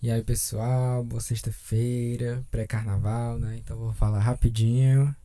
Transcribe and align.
E 0.00 0.08
aí 0.10 0.22
pessoal, 0.22 1.02
boa 1.02 1.20
sexta-feira, 1.20 2.46
pré-carnaval, 2.48 3.38
né? 3.40 3.56
Então 3.56 3.76
vou 3.76 3.92
falar 3.92 4.20
rapidinho. 4.20 5.16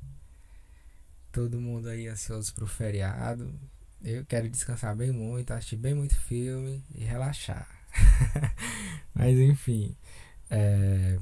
Todo 1.32 1.62
mundo 1.62 1.88
aí 1.88 2.08
ansioso 2.08 2.52
pro 2.56 2.66
feriado. 2.66 3.54
Eu 4.02 4.26
quero 4.26 4.50
descansar 4.50 4.96
bem 4.96 5.12
muito, 5.12 5.52
assistir 5.52 5.76
bem 5.76 5.94
muito 5.94 6.16
filme 6.16 6.84
e 6.96 7.04
relaxar. 7.04 7.68
Mas 9.14 9.38
enfim, 9.38 9.96
é... 10.50 11.20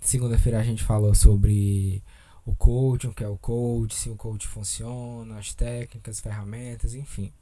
segunda-feira 0.00 0.60
a 0.60 0.64
gente 0.64 0.84
falou 0.84 1.14
sobre 1.14 2.04
o 2.44 2.54
coaching, 2.54 3.08
o 3.08 3.14
que 3.14 3.24
é 3.24 3.28
o 3.28 3.36
coach, 3.36 3.96
se 3.96 4.10
o 4.10 4.14
coach 4.16 4.46
funciona, 4.46 5.38
as 5.38 5.52
técnicas, 5.54 6.20
ferramentas, 6.20 6.94
enfim. 6.94 7.32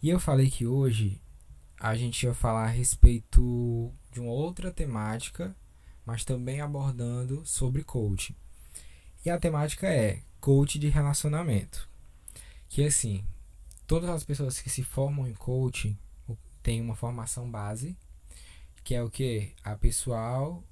E 0.00 0.08
eu 0.10 0.20
falei 0.20 0.48
que 0.48 0.64
hoje 0.64 1.20
a 1.80 1.94
gente 1.94 2.24
ia 2.24 2.34
falar 2.34 2.64
a 2.64 2.68
respeito 2.68 3.92
de 4.10 4.20
uma 4.20 4.32
outra 4.32 4.72
temática, 4.72 5.54
mas 6.04 6.24
também 6.24 6.60
abordando 6.60 7.44
sobre 7.46 7.84
coaching. 7.84 8.34
E 9.24 9.30
a 9.30 9.38
temática 9.38 9.86
é 9.86 10.22
coach 10.40 10.78
de 10.78 10.88
relacionamento. 10.88 11.88
Que 12.68 12.84
assim, 12.84 13.24
todas 13.86 14.10
as 14.10 14.24
pessoas 14.24 14.60
que 14.60 14.70
se 14.70 14.82
formam 14.82 15.26
em 15.26 15.34
coaching 15.34 15.96
têm 16.62 16.80
uma 16.80 16.96
formação 16.96 17.50
base, 17.50 17.96
que 18.82 18.94
é 18.94 19.02
o 19.02 19.10
que? 19.10 19.52
A 19.62 19.76
pessoal, 19.76 20.64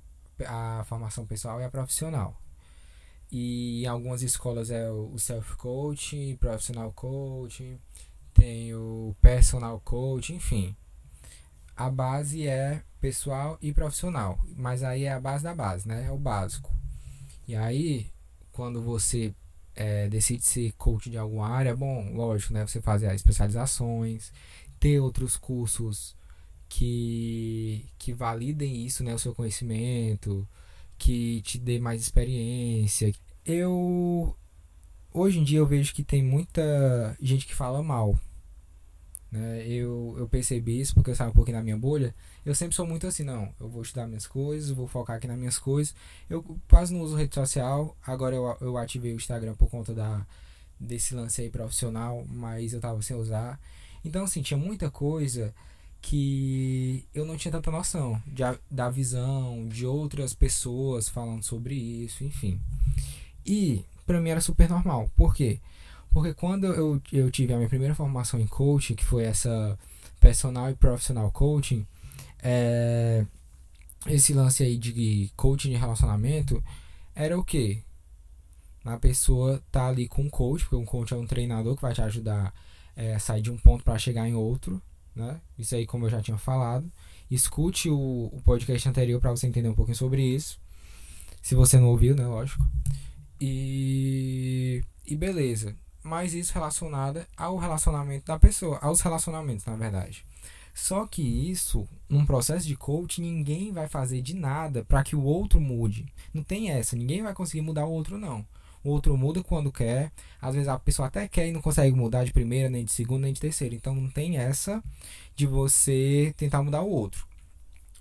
a 0.47 0.84
formação 0.86 1.27
pessoal 1.27 1.61
e 1.61 1.64
a 1.64 1.70
profissional. 1.70 2.41
E 3.30 3.83
em 3.84 3.86
algumas 3.86 4.23
escolas 4.23 4.70
é 4.70 4.91
o 4.91 5.19
self-coaching, 5.19 6.36
profissional 6.36 6.92
coaching, 6.92 7.78
tem 8.33 8.75
o 8.75 9.14
personal 9.20 9.80
coaching, 9.80 10.36
enfim. 10.36 10.77
A 11.77 11.91
base 11.91 12.47
é 12.47 12.83
pessoal 13.01 13.59
e 13.61 13.73
profissional, 13.73 14.39
mas 14.56 14.83
aí 14.83 15.05
é 15.05 15.12
a 15.12 15.20
base 15.20 15.45
da 15.45 15.55
base, 15.55 15.87
né? 15.87 16.06
É 16.06 16.11
o 16.11 16.19
básico. 16.19 16.73
E 17.47 17.55
aí, 17.55 18.06
quando 18.50 18.83
você 18.83 19.34
é, 19.75 20.09
decide 20.09 20.45
ser 20.45 20.73
coach 20.73 21.11
de 21.11 21.19
alguma 21.19 21.48
área, 21.48 21.77
bom, 21.77 22.12
lógico, 22.15 22.55
né? 22.55 22.67
Você 22.67 22.81
fazer 22.81 23.09
as 23.09 23.17
especializações, 23.17 24.33
ter 24.81 24.98
outros 25.00 25.37
cursos 25.37 26.17
que, 26.69 27.87
que 27.98 28.12
validem 28.12 28.84
isso, 28.84 29.05
né? 29.05 29.15
O 29.15 29.19
seu 29.19 29.34
conhecimento, 29.34 30.48
que 30.98 31.43
te 31.43 31.59
dê 31.59 31.78
mais 31.78 32.00
experiência. 32.00 33.12
Eu 33.45 34.34
hoje 35.12 35.39
em 35.39 35.45
dia 35.45 35.59
eu 35.59 35.67
vejo 35.67 35.95
que 35.95 36.03
tem 36.03 36.22
muita 36.22 37.17
gente 37.20 37.47
que 37.47 37.55
fala 37.55 37.83
mal 37.83 38.19
né? 39.37 39.67
Eu, 39.67 40.15
eu 40.19 40.29
percebi 40.29 40.81
isso 40.81 40.95
porque 40.95 41.11
eu 41.11 41.15
saio 41.15 41.31
um 41.31 41.34
pouquinho 41.34 41.59
da 41.59 41.62
minha 41.62 41.77
bolha. 41.77 42.15
Eu 42.45 42.55
sempre 42.55 42.75
sou 42.75 42.87
muito 42.87 43.06
assim, 43.06 43.23
não. 43.23 43.53
Eu 43.61 43.69
vou 43.69 43.83
estudar 43.83 44.06
minhas 44.06 44.27
coisas, 44.27 44.70
vou 44.70 44.87
focar 44.87 45.17
aqui 45.17 45.27
nas 45.27 45.39
minhas 45.39 45.59
coisas. 45.59 45.95
Eu 46.28 46.43
quase 46.69 46.93
não 46.93 47.01
uso 47.01 47.17
rede 47.17 47.34
social. 47.34 47.97
Agora 48.05 48.34
eu, 48.34 48.56
eu 48.61 48.77
ativei 48.77 49.12
o 49.12 49.17
Instagram 49.17 49.55
por 49.55 49.69
conta 49.69 49.95
da, 49.95 50.27
desse 50.78 51.15
lance 51.15 51.43
aí 51.43 51.51
profissional, 51.51 52.25
mas 52.28 52.73
eu 52.73 52.81
tava 52.81 53.01
sem 53.03 53.17
usar. 53.17 53.61
Então, 54.05 54.25
assim, 54.25 54.43
tinha 54.43 54.59
muita 54.59 54.91
coisa 54.91 55.55
que 56.00 57.05
eu 57.12 57.25
não 57.25 57.37
tinha 57.37 57.50
tanta 57.50 57.71
noção 57.71 58.23
de, 58.27 58.43
da 58.71 58.89
visão 58.89 59.67
de 59.69 59.84
outras 59.84 60.33
pessoas 60.34 61.09
falando 61.09 61.43
sobre 61.43 61.75
isso, 61.75 62.23
enfim. 62.23 62.61
E 63.45 63.84
para 64.06 64.21
mim 64.21 64.31
era 64.31 64.41
super 64.41 64.69
normal. 64.69 65.11
Por 65.17 65.34
quê? 65.34 65.59
Porque 65.59 65.75
quando 66.34 66.67
eu, 66.67 67.00
eu 67.12 67.31
tive 67.31 67.53
a 67.53 67.56
minha 67.56 67.69
primeira 67.69 67.95
formação 67.95 68.41
em 68.41 68.47
coaching, 68.47 68.95
que 68.95 69.05
foi 69.05 69.25
essa 69.25 69.78
personal 70.19 70.70
e 70.70 70.75
profissional 70.75 71.31
coaching, 71.31 71.86
é, 72.42 73.25
esse 74.06 74.33
lance 74.33 74.62
aí 74.62 74.78
de 74.78 75.31
coaching 75.37 75.70
de 75.70 75.77
relacionamento 75.77 76.62
era 77.14 77.39
o 77.39 77.44
que? 77.44 77.83
A 78.84 78.97
pessoa 78.99 79.62
tá 79.71 79.88
ali 79.88 80.09
com 80.09 80.22
um 80.22 80.31
coach, 80.31 80.62
porque 80.62 80.77
um 80.77 80.84
coach 80.84 81.12
é 81.12 81.16
um 81.16 81.27
treinador 81.27 81.77
que 81.77 81.82
vai 81.82 81.93
te 81.93 82.00
ajudar 82.03 82.54
é, 82.94 83.15
a 83.15 83.19
sair 83.19 83.43
de 83.43 83.50
um 83.50 83.59
ponto 83.59 83.84
para 83.84 83.98
chegar 83.98 84.28
em 84.28 84.34
outro, 84.34 84.81
né? 85.15 85.41
Isso 85.59 85.75
aí, 85.75 85.87
como 85.87 86.06
eu 86.06 86.10
já 86.10 86.22
tinha 86.22 86.38
falado. 86.38 86.91
Escute 87.31 87.91
o, 87.91 88.31
o 88.33 88.41
podcast 88.44 88.88
anterior 88.88 89.21
para 89.21 89.33
você 89.33 89.47
entender 89.47 89.69
um 89.69 89.75
pouquinho 89.75 89.97
sobre 89.97 90.22
isso. 90.22 90.60
Se 91.43 91.54
você 91.54 91.78
não 91.78 91.88
ouviu, 91.88 92.15
né? 92.15 92.25
Lógico. 92.27 92.65
E, 93.41 94.84
e 95.04 95.16
beleza 95.16 95.77
mas 96.06 96.34
isso 96.34 96.55
relacionada 96.55 97.27
ao 97.37 97.56
relacionamento 97.56 98.27
da 98.27 98.39
pessoa, 98.39 98.78
aos 98.81 99.00
relacionamentos, 99.00 99.67
na 99.67 99.75
verdade. 99.77 100.25
Só 100.72 101.06
que 101.06 101.22
isso, 101.22 101.89
num 102.09 102.25
processo 102.25 102.67
de 102.67 102.77
coaching, 102.77 103.22
ninguém 103.22 103.72
vai 103.72 103.89
fazer 103.89 104.21
de 104.22 104.34
nada 104.34 104.84
para 104.84 105.03
que 105.03 105.16
o 105.16 105.22
outro 105.22 105.61
mude. 105.61 106.06
Não 106.33 106.45
tem 106.45 106.71
essa, 106.71 106.95
ninguém 106.95 107.22
vai 107.22 107.34
conseguir 107.34 107.62
mudar 107.62 107.87
o 107.87 107.91
outro 107.91 108.19
não. 108.19 108.47
O 108.84 108.91
outro 108.91 109.16
muda 109.16 109.43
quando 109.43 109.72
quer. 109.72 110.12
Às 110.41 110.55
vezes 110.55 110.69
a 110.69 110.78
pessoa 110.78 111.09
até 111.09 111.27
quer 111.27 111.49
e 111.49 111.53
não 111.53 111.61
consegue 111.61 111.97
mudar 111.97 112.25
de 112.25 112.33
primeira, 112.33 112.69
nem 112.69 112.84
de 112.84 112.93
segunda, 112.93 113.22
nem 113.22 113.33
de 113.33 113.41
terceira. 113.41 113.75
Então 113.75 113.95
não 113.95 114.09
tem 114.09 114.37
essa 114.37 114.84
de 115.34 115.45
você 115.45 116.33
tentar 116.37 116.62
mudar 116.62 116.83
o 116.83 116.91
outro. 116.91 117.27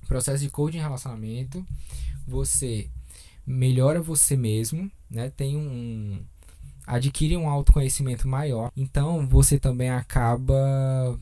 Processo 0.07 0.43
de 0.43 0.49
coaching 0.51 0.77
relacionamento, 0.77 1.65
você 2.27 2.87
melhora 3.47 4.01
você 4.01 4.35
mesmo, 4.37 4.91
né? 5.09 5.31
Tem 5.31 5.55
um, 5.57 6.23
adquire 6.85 7.37
um 7.37 7.49
autoconhecimento 7.49 8.27
maior. 8.27 8.71
Então 8.75 9.27
você 9.27 9.59
também 9.59 9.89
acaba 9.89 11.19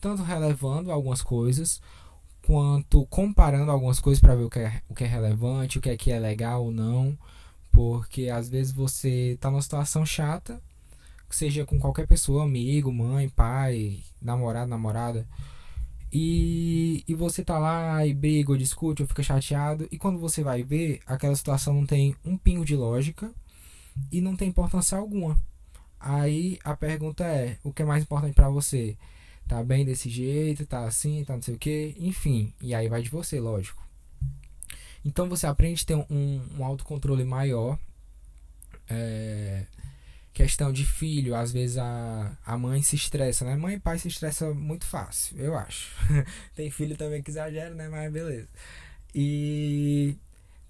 tanto 0.00 0.22
relevando 0.22 0.92
algumas 0.92 1.22
coisas 1.22 1.80
quanto 2.46 3.04
comparando 3.06 3.72
algumas 3.72 3.98
coisas 3.98 4.20
para 4.20 4.36
ver 4.36 4.44
o 4.44 4.50
que, 4.50 4.60
é, 4.60 4.80
o 4.88 4.94
que 4.94 5.02
é 5.02 5.06
relevante, 5.06 5.78
o 5.78 5.80
que 5.80 5.90
é 5.90 5.96
que 5.96 6.12
é 6.12 6.18
legal 6.18 6.64
ou 6.64 6.70
não. 6.70 7.18
Porque 7.72 8.28
às 8.28 8.48
vezes 8.48 8.72
você 8.72 9.32
está 9.32 9.50
numa 9.50 9.60
situação 9.60 10.06
chata, 10.06 10.62
seja 11.28 11.66
com 11.66 11.78
qualquer 11.78 12.06
pessoa, 12.06 12.44
amigo, 12.44 12.92
mãe, 12.92 13.28
pai, 13.28 14.00
namorado, 14.22 14.70
namorada. 14.70 15.26
E, 16.12 17.04
e 17.06 17.14
você 17.14 17.44
tá 17.44 17.58
lá 17.58 18.06
e 18.06 18.14
briga 18.14 18.52
ou 18.52 18.56
discute 18.56 19.02
ou 19.02 19.08
fica 19.08 19.22
chateado. 19.22 19.88
E 19.90 19.98
quando 19.98 20.18
você 20.18 20.42
vai 20.42 20.62
ver, 20.62 21.00
aquela 21.04 21.34
situação 21.34 21.74
não 21.74 21.84
tem 21.84 22.14
um 22.24 22.38
pingo 22.38 22.64
de 22.64 22.76
lógica 22.76 23.30
e 24.10 24.20
não 24.20 24.36
tem 24.36 24.48
importância 24.48 24.98
alguma. 24.98 25.38
Aí 25.98 26.58
a 26.64 26.76
pergunta 26.76 27.24
é: 27.24 27.58
o 27.64 27.72
que 27.72 27.82
é 27.82 27.84
mais 27.84 28.02
importante 28.02 28.34
para 28.34 28.48
você? 28.48 28.96
Tá 29.48 29.62
bem 29.62 29.84
desse 29.84 30.10
jeito, 30.10 30.66
tá 30.66 30.84
assim, 30.84 31.24
tá 31.24 31.34
não 31.34 31.42
sei 31.42 31.54
o 31.54 31.58
que, 31.58 31.94
enfim. 31.98 32.52
E 32.60 32.74
aí 32.74 32.88
vai 32.88 33.02
de 33.02 33.08
você, 33.08 33.38
lógico. 33.38 33.86
Então 35.04 35.28
você 35.28 35.46
aprende 35.46 35.82
a 35.82 35.86
ter 35.86 35.94
um, 35.94 36.40
um 36.58 36.64
autocontrole 36.64 37.24
maior. 37.24 37.78
É, 38.88 39.66
questão 40.36 40.72
de 40.72 40.84
filho, 40.84 41.34
às 41.34 41.50
vezes 41.52 41.78
a, 41.78 42.36
a 42.44 42.58
mãe 42.58 42.82
se 42.82 42.96
estressa, 42.96 43.44
né? 43.44 43.56
Mãe 43.56 43.76
e 43.76 43.80
pai 43.80 43.98
se 43.98 44.08
estressa 44.08 44.52
muito 44.52 44.84
fácil, 44.84 45.38
eu 45.38 45.56
acho. 45.56 45.94
Tem 46.54 46.70
filho 46.70 46.96
também 46.96 47.22
que 47.22 47.30
exagera, 47.30 47.74
né? 47.74 47.88
Mas 47.88 48.12
beleza. 48.12 48.48
E 49.14 50.16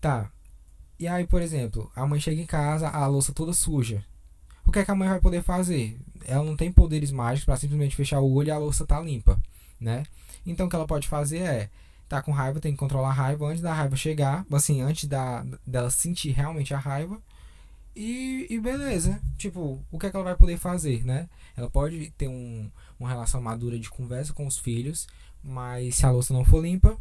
tá, 0.00 0.30
e 0.98 1.06
aí, 1.06 1.26
por 1.26 1.42
exemplo, 1.42 1.90
a 1.94 2.06
mãe 2.06 2.20
chega 2.20 2.40
em 2.40 2.46
casa, 2.46 2.88
a 2.88 3.06
louça 3.06 3.32
toda 3.32 3.52
suja. 3.52 4.04
O 4.66 4.72
que 4.72 4.80
é 4.80 4.84
que 4.84 4.90
a 4.90 4.94
mãe 4.94 5.08
vai 5.08 5.20
poder 5.20 5.42
fazer? 5.42 5.98
Ela 6.24 6.44
não 6.44 6.56
tem 6.56 6.72
poderes 6.72 7.12
mágicos 7.12 7.44
para 7.44 7.56
simplesmente 7.56 7.94
fechar 7.94 8.20
o 8.20 8.32
olho 8.32 8.48
e 8.48 8.50
a 8.50 8.58
louça 8.58 8.86
tá 8.86 9.00
limpa, 9.00 9.40
né? 9.78 10.04
Então 10.44 10.66
o 10.66 10.70
que 10.70 10.76
ela 10.76 10.86
pode 10.86 11.06
fazer 11.06 11.38
é 11.38 11.70
tá 12.08 12.22
com 12.22 12.32
raiva, 12.32 12.60
tem 12.60 12.72
que 12.72 12.78
controlar 12.78 13.10
a 13.10 13.12
raiva 13.12 13.46
antes 13.46 13.60
da 13.60 13.72
raiva 13.72 13.96
chegar, 13.96 14.46
assim, 14.52 14.80
antes 14.80 15.06
da, 15.06 15.44
dela 15.66 15.90
sentir 15.90 16.30
realmente 16.30 16.72
a 16.72 16.78
raiva. 16.78 17.20
E, 17.94 18.46
e 18.50 18.60
beleza, 18.60 19.20
tipo, 19.38 19.82
o 19.90 19.98
que 19.98 20.06
é 20.06 20.10
que 20.10 20.16
ela 20.16 20.24
vai 20.24 20.36
poder 20.36 20.58
fazer, 20.58 21.04
né? 21.04 21.28
Ela 21.56 21.70
pode 21.70 22.10
ter 22.12 22.28
um, 22.28 22.70
uma 22.98 23.08
relação 23.08 23.40
madura 23.40 23.78
de 23.78 23.88
conversa 23.88 24.32
com 24.32 24.46
os 24.46 24.58
filhos, 24.58 25.06
mas 25.42 25.96
se 25.96 26.06
a 26.06 26.10
louça 26.10 26.34
não 26.34 26.44
for 26.44 26.62
limpa, 26.62 26.98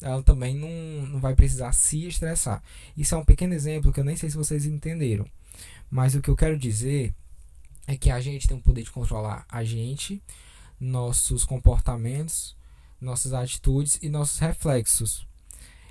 ela 0.00 0.22
também 0.22 0.54
não, 0.54 1.06
não 1.08 1.20
vai 1.20 1.34
precisar 1.34 1.72
se 1.72 2.06
estressar. 2.06 2.62
Isso 2.96 3.14
é 3.14 3.18
um 3.18 3.24
pequeno 3.24 3.54
exemplo 3.54 3.92
que 3.92 4.00
eu 4.00 4.04
nem 4.04 4.16
sei 4.16 4.30
se 4.30 4.36
vocês 4.36 4.66
entenderam. 4.66 5.26
Mas 5.90 6.14
o 6.14 6.20
que 6.20 6.28
eu 6.28 6.36
quero 6.36 6.58
dizer 6.58 7.14
é 7.86 7.96
que 7.96 8.10
a 8.10 8.20
gente 8.20 8.48
tem 8.48 8.56
o 8.56 8.62
poder 8.62 8.82
de 8.82 8.90
controlar 8.90 9.46
a 9.48 9.62
gente, 9.62 10.22
nossos 10.80 11.44
comportamentos, 11.44 12.56
nossas 13.00 13.32
atitudes 13.32 13.98
e 14.02 14.08
nossos 14.08 14.38
reflexos. 14.38 15.26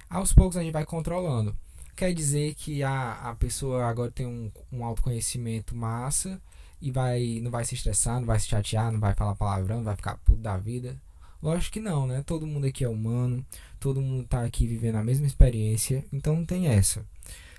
Aos 0.10 0.34
poucos 0.34 0.58
a 0.58 0.64
gente 0.64 0.74
vai 0.74 0.86
controlando. 0.86 1.56
Quer 1.96 2.14
dizer 2.14 2.56
que 2.56 2.84
a, 2.84 3.30
a 3.30 3.36
pessoa 3.36 3.86
agora 3.86 4.12
tem 4.12 4.26
um, 4.26 4.52
um 4.72 4.84
autoconhecimento 4.84 5.76
massa 5.76 6.42
e 6.82 6.92
vai, 6.92 7.40
não 7.42 7.52
vai 7.52 7.64
se 7.64 7.76
estressar, 7.76 8.20
não 8.20 8.26
vai 8.26 8.40
se 8.40 8.48
chatear, 8.48 8.92
não 8.92 9.00
vai 9.00 9.14
falar 9.14 9.36
palavrão, 9.36 9.78
não 9.78 9.84
vai 9.86 9.96
ficar 9.96 10.18
puto 10.18 10.42
da 10.42 10.58
vida. 10.58 11.00
Lógico 11.44 11.74
que 11.74 11.80
não, 11.82 12.08
né? 12.08 12.24
Todo 12.26 12.48
mundo 12.48 12.66
aqui 12.66 12.86
é 12.86 12.88
humano, 12.88 13.46
todo 13.78 14.02
mundo 14.02 14.26
tá 14.26 14.46
aqui 14.46 14.66
vivendo 14.66 14.96
a 14.96 15.04
mesma 15.04 15.28
experiência, 15.28 16.06
então 16.14 16.38
não 16.38 16.46
tem 16.46 16.68
essa. 16.68 17.06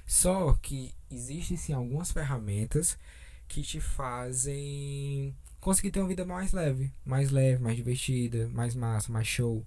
Só 0.07 0.55
que 0.63 0.95
existem 1.11 1.55
sim 1.59 1.75
algumas 1.75 2.11
ferramentas 2.11 2.99
que 3.47 3.61
te 3.61 3.81
fazem 3.81 5.35
conseguir 5.61 5.91
ter 5.91 6.01
uma 6.01 6.09
vida 6.09 6.25
mais 6.25 6.53
leve, 6.53 6.95
mais 7.05 7.31
leve, 7.31 7.63
mais 7.63 7.77
divertida, 7.77 8.49
mais 8.55 8.75
massa, 8.75 9.13
mais 9.13 9.27
show, 9.27 9.63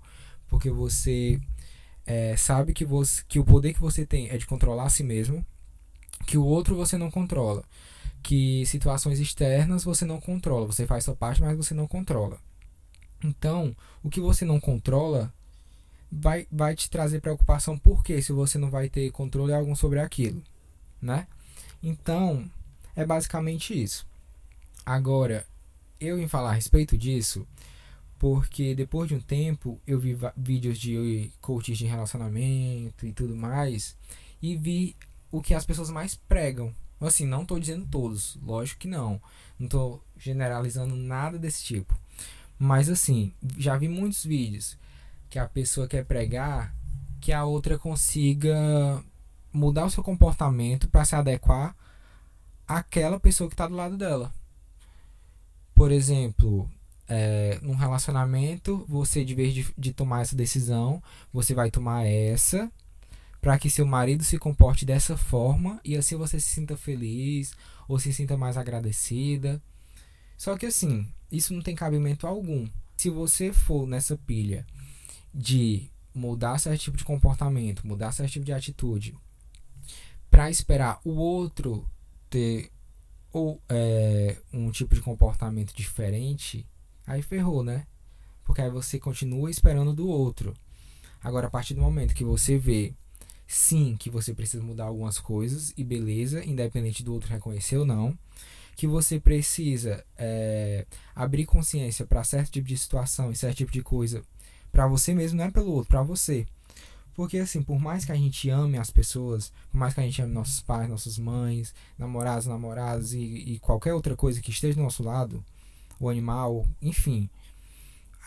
porque 0.48 0.72
você 0.72 1.40
é, 2.04 2.36
sabe 2.36 2.74
que 2.74 2.86
você 2.86 3.24
que 3.28 3.38
o 3.38 3.46
poder 3.46 3.74
que 3.74 3.80
você 3.80 4.04
tem 4.04 4.30
é 4.30 4.38
de 4.38 4.48
controlar 4.48 4.86
a 4.86 4.90
si 4.90 5.04
mesmo, 5.04 5.46
que 6.26 6.40
o 6.40 6.44
outro 6.44 6.76
você 6.76 6.98
não 6.98 7.12
controla, 7.12 7.64
que 8.24 8.66
situações 8.66 9.20
externas 9.20 9.84
você 9.84 10.06
não 10.06 10.20
controla, 10.20 10.66
você 10.66 10.88
faz 10.88 11.04
sua 11.04 11.16
parte, 11.16 11.40
mas 11.40 11.56
você 11.56 11.76
não 11.76 11.88
controla. 11.88 12.40
Então, 13.24 13.76
o 14.04 14.10
que 14.10 14.20
você 14.20 14.46
não 14.46 14.60
controla 14.60 15.34
vai, 16.12 16.48
vai 16.52 16.76
te 16.76 16.90
trazer 16.90 17.22
preocupação, 17.22 17.78
porque 17.78 18.22
se 18.22 18.32
você 18.32 18.58
não 18.58 18.70
vai 18.70 18.90
ter 18.90 19.12
controle 19.12 19.54
algum 19.54 19.76
sobre 19.76 20.00
aquilo, 20.00 20.42
né? 21.02 21.28
Então, 21.82 22.50
é 22.96 23.06
basicamente 23.06 23.82
isso. 23.82 24.08
Agora, 24.86 25.46
eu 26.00 26.20
em 26.20 26.28
falar 26.28 26.52
a 26.52 26.54
respeito 26.54 26.98
disso, 26.98 27.46
porque 28.18 28.74
depois 28.74 29.08
de 29.10 29.16
um 29.16 29.20
tempo 29.20 29.80
eu 29.86 30.00
vi 30.00 30.18
vídeos 30.36 30.78
de 30.80 31.32
coaches 31.42 31.78
de 31.78 31.86
relacionamento 31.86 33.06
e 33.06 33.14
tudo 33.14 33.36
mais, 33.36 33.96
e 34.42 34.56
vi 34.56 34.96
o 35.32 35.42
que 35.42 35.54
as 35.54 35.66
pessoas 35.66 35.90
mais 35.90 36.16
pregam. 36.16 36.74
Assim, 37.00 37.28
não 37.28 37.44
estou 37.44 37.60
dizendo 37.60 37.86
todos, 37.86 38.38
lógico 38.42 38.80
que 38.80 38.88
não. 38.88 39.22
Não 39.60 39.66
estou 39.66 40.04
generalizando 40.18 40.96
nada 40.96 41.38
desse 41.38 41.64
tipo. 41.64 41.98
Mas 42.60 42.90
assim, 42.90 43.34
já 43.58 43.78
vi 43.78 43.88
muitos 43.88 44.24
vídeos 44.24 44.78
que 45.30 45.38
a 45.38 45.48
pessoa 45.48 45.88
quer 45.88 46.06
pregar 46.06 46.74
que 47.20 47.32
a 47.32 47.44
outra 47.44 47.78
consiga 47.78 49.04
mudar 49.52 49.86
o 49.86 49.90
seu 49.90 50.04
comportamento 50.04 50.88
para 50.88 51.06
se 51.06 51.16
adequar 51.16 51.76
àquela 52.68 53.20
pessoa 53.20 53.50
que 53.50 53.54
está 53.54 53.68
do 53.68 53.76
lado 53.76 53.98
dela. 53.98 54.32
Por 55.74 55.92
exemplo, 55.92 56.70
é, 57.08 57.60
num 57.62 57.76
relacionamento, 57.76 58.86
você, 58.88 59.24
de 59.24 59.34
vez 59.34 59.54
de, 59.54 59.68
de 59.78 59.94
tomar 59.94 60.22
essa 60.22 60.36
decisão, 60.36 61.02
você 61.32 61.54
vai 61.54 61.72
tomar 61.72 62.06
essa 62.06 62.72
para 63.40 63.58
que 63.58 63.70
seu 63.70 63.86
marido 63.86 64.24
se 64.24 64.38
comporte 64.38 64.86
dessa 64.86 65.16
forma 65.16 65.80
e 65.84 65.96
assim 65.96 66.16
você 66.16 66.40
se 66.40 66.50
sinta 66.50 66.76
feliz 66.76 67.54
ou 67.88 68.00
se 68.00 68.12
sinta 68.12 68.36
mais 68.36 68.58
agradecida. 68.58 69.62
Só 70.38 70.58
que 70.58 70.66
assim, 70.66 71.08
isso 71.32 71.54
não 71.54 71.62
tem 71.62 71.76
cabimento 71.76 72.28
algum. 72.28 72.68
Se 72.96 73.10
você 73.10 73.54
for 73.54 73.88
nessa 73.88 74.18
pilha 74.18 74.66
de 75.34 75.90
mudar 76.14 76.58
certo 76.58 76.82
tipo 76.82 76.98
de 76.98 77.04
comportamento, 77.04 77.86
mudar 77.86 78.12
certo 78.12 78.32
tipo 78.32 78.46
de 78.46 78.54
atitude, 78.54 79.16
para 80.30 80.50
esperar 80.50 81.00
o 81.04 81.12
outro 81.12 81.88
ter 82.30 82.72
ou 83.32 83.62
é, 83.70 84.38
um 84.52 84.72
tipo 84.72 84.96
de 84.96 85.02
comportamento 85.02 85.74
diferente, 85.76 86.66
aí 87.06 87.22
ferrou, 87.22 87.64
né? 87.64 87.86
Porque 88.44 88.62
aí 88.62 88.70
você 88.70 89.00
continua 89.00 89.52
esperando 89.52 89.94
do 89.94 90.08
outro. 90.08 90.54
Agora, 91.22 91.48
a 91.48 91.50
partir 91.50 91.74
do 91.74 91.82
momento 91.82 92.16
que 92.16 92.24
você 92.24 92.58
vê, 92.58 92.94
sim, 93.46 93.96
que 93.98 94.10
você 94.10 94.34
precisa 94.34 94.64
mudar 94.64 94.86
algumas 94.86 95.20
coisas, 95.20 95.74
e 95.78 95.84
beleza, 95.84 96.44
independente 96.46 97.04
do 97.04 97.14
outro 97.14 97.32
reconhecer 97.32 97.78
ou 97.78 97.86
não, 97.86 98.18
que 98.78 98.86
você 98.86 99.20
precisa 99.20 100.06
é, 100.16 100.86
abrir 101.16 101.48
consciência 101.48 102.06
para 102.06 102.24
certo 102.24 102.52
tipo 102.52 102.68
de 102.68 102.78
situação 102.78 103.32
e 103.32 103.36
certo 103.36 103.58
tipo 103.58 103.72
de 103.72 103.82
coisa 103.82 104.22
para 104.72 104.86
você 104.86 105.16
mesmo, 105.16 105.40
não 105.40 105.46
é 105.46 105.52
pelo 105.52 105.72
outro, 105.72 105.90
para 105.90 106.04
você. 106.04 106.46
Porque 107.16 107.40
assim, 107.40 107.64
por 107.64 107.80
mais 107.80 108.06
que 108.06 108.12
a 108.12 108.16
gente 108.16 108.48
ame 108.52 108.78
as 108.78 108.92
pessoas, 108.92 109.52
por 109.72 109.80
mais 109.80 109.96
que 109.96 110.00
a 110.00 110.04
gente 110.04 110.22
ame 110.22 110.32
nossos 110.32 110.62
pais, 110.62 110.88
nossas 110.88 111.18
mães, 111.18 111.74
namorados, 111.98 112.46
namoradas 112.46 113.14
e, 113.14 113.20
e 113.20 113.60
qualquer 113.60 113.96
outra 113.96 114.16
coisa 114.16 114.40
que 114.40 114.52
esteja 114.52 114.76
do 114.76 114.84
nosso 114.84 115.02
lado, 115.02 115.44
o 116.00 116.08
animal, 116.08 116.64
enfim, 116.80 117.28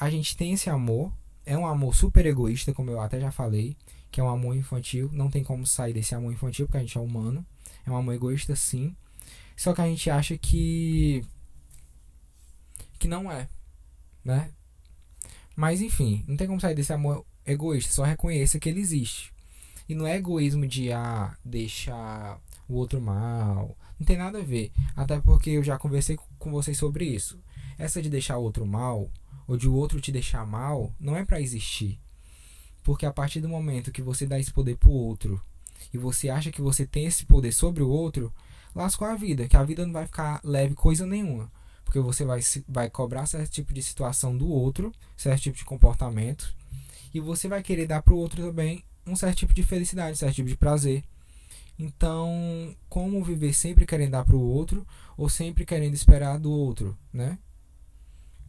a 0.01 0.11
gente 0.11 0.37
tem 0.37 0.53
esse 0.53 0.69
amor. 0.69 1.13
É 1.47 1.57
um 1.57 1.67
amor 1.67 1.95
super 1.95 2.27
egoísta, 2.27 2.75
como 2.75 2.91
eu 2.91 3.01
até 3.01 3.21
já 3.21 3.31
falei, 3.31 3.77
que 4.11 4.21
é 4.21 4.25
um 4.25 4.29
amor 4.29 4.57
infantil. 4.57 5.09
Não 5.13 5.31
tem 5.31 5.45
como 5.45 5.65
sair 5.65 5.93
desse 5.93 6.13
amor 6.13 6.33
infantil, 6.33 6.67
porque 6.67 6.79
a 6.79 6.81
gente 6.81 6.99
é 6.99 7.01
humano. 7.01 7.47
É 7.87 7.91
um 7.91 7.97
amor 7.97 8.15
egoísta, 8.15 8.57
sim. 8.57 8.97
Só 9.61 9.75
que 9.75 9.83
a 9.83 9.87
gente 9.87 10.09
acha 10.09 10.39
que. 10.39 11.23
que 12.99 13.07
não 13.07 13.31
é, 13.31 13.47
né? 14.25 14.51
Mas 15.55 15.83
enfim, 15.83 16.25
não 16.27 16.35
tem 16.35 16.47
como 16.47 16.59
sair 16.59 16.75
desse 16.75 16.95
amor 16.95 17.27
egoísta, 17.45 17.93
só 17.93 18.03
reconheça 18.03 18.59
que 18.59 18.71
ele 18.71 18.81
existe. 18.81 19.35
E 19.87 19.95
não 19.95 20.07
é 20.07 20.17
egoísmo 20.17 20.67
de 20.67 20.91
ah, 20.91 21.37
deixar 21.45 22.41
o 22.67 22.75
outro 22.77 23.03
mal. 23.03 23.77
Não 23.99 24.07
tem 24.07 24.17
nada 24.17 24.39
a 24.39 24.43
ver. 24.43 24.73
Até 24.97 25.21
porque 25.21 25.51
eu 25.51 25.63
já 25.63 25.77
conversei 25.77 26.19
com 26.39 26.51
vocês 26.51 26.79
sobre 26.79 27.05
isso. 27.05 27.39
Essa 27.77 28.01
de 28.01 28.09
deixar 28.09 28.39
o 28.39 28.43
outro 28.43 28.65
mal, 28.65 29.11
ou 29.47 29.59
de 29.59 29.69
o 29.69 29.75
outro 29.75 30.01
te 30.01 30.11
deixar 30.11 30.47
mal, 30.47 30.91
não 30.99 31.15
é 31.15 31.23
para 31.23 31.39
existir. 31.39 32.01
Porque 32.83 33.05
a 33.05 33.13
partir 33.13 33.43
do 33.43 33.49
momento 33.51 33.93
que 33.93 34.01
você 34.01 34.25
dá 34.25 34.41
esse 34.41 34.55
poder 34.55 34.79
pro 34.79 34.91
outro 34.91 35.39
e 35.93 35.99
você 35.99 36.31
acha 36.31 36.51
que 36.51 36.63
você 36.63 36.87
tem 36.87 37.05
esse 37.05 37.27
poder 37.27 37.53
sobre 37.53 37.83
o 37.83 37.91
outro, 37.91 38.33
lascou 38.75 39.07
a 39.07 39.15
vida, 39.15 39.49
que 39.49 39.57
a 39.57 39.65
vida 39.65 39.85
não 39.85 39.93
vai 39.93 40.07
ficar 40.07 40.41
leve 40.45 40.75
coisa 40.75 41.07
nenhuma 41.07 41.51
porque 41.91 41.99
você 41.99 42.25
vai, 42.25 42.39
vai 42.69 42.89
cobrar 42.89 43.27
certo 43.27 43.51
tipo 43.51 43.75
de 43.75 43.83
situação 43.83 44.37
do 44.39 44.49
outro, 44.49 44.93
certo 45.17 45.43
tipo 45.43 45.57
de 45.57 45.65
comportamento, 45.65 46.55
e 47.13 47.19
você 47.19 47.49
vai 47.49 47.65
querer 47.65 47.89
dar 47.89 48.01
para 48.01 48.15
o 48.15 48.17
outro 48.17 48.47
também 48.47 48.85
um 49.05 49.17
certo 49.17 49.39
tipo 49.39 49.53
de 49.53 49.65
felicidade, 49.65 50.13
um 50.13 50.17
certo 50.17 50.37
tipo 50.37 50.49
de 50.49 50.57
prazer. 50.57 51.03
Então, 51.77 52.77
como 52.89 53.25
viver 53.25 53.53
sempre 53.53 53.85
querendo 53.85 54.13
dar 54.13 54.25
para 54.25 54.37
o 54.37 54.41
outro 54.41 54.87
ou 55.17 55.29
sempre 55.29 55.67
querendo 55.67 55.95
esperar 55.95 56.39
do 56.39 56.53
outro, 56.53 56.97
né? 57.13 57.37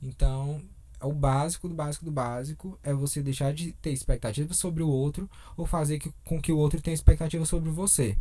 Então, 0.03 0.61
o 1.01 1.11
básico 1.11 1.67
do 1.67 1.73
básico 1.73 2.05
do 2.05 2.11
básico 2.11 2.77
é 2.83 2.93
você 2.93 3.23
deixar 3.23 3.55
de 3.55 3.71
ter 3.73 3.91
expectativa 3.91 4.53
sobre 4.53 4.83
o 4.83 4.87
outro 4.87 5.27
ou 5.57 5.65
fazer 5.65 5.97
que, 5.97 6.13
com 6.23 6.39
que 6.39 6.51
o 6.51 6.57
outro 6.57 6.79
tenha 6.79 6.93
expectativa 6.93 7.43
sobre 7.43 7.71
você. 7.71 8.15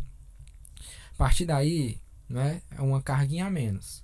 Partir 1.20 1.44
daí, 1.44 2.00
né, 2.26 2.62
é 2.70 2.81
uma 2.81 3.02
carguinha 3.02 3.44
a 3.44 3.50
menos. 3.50 4.02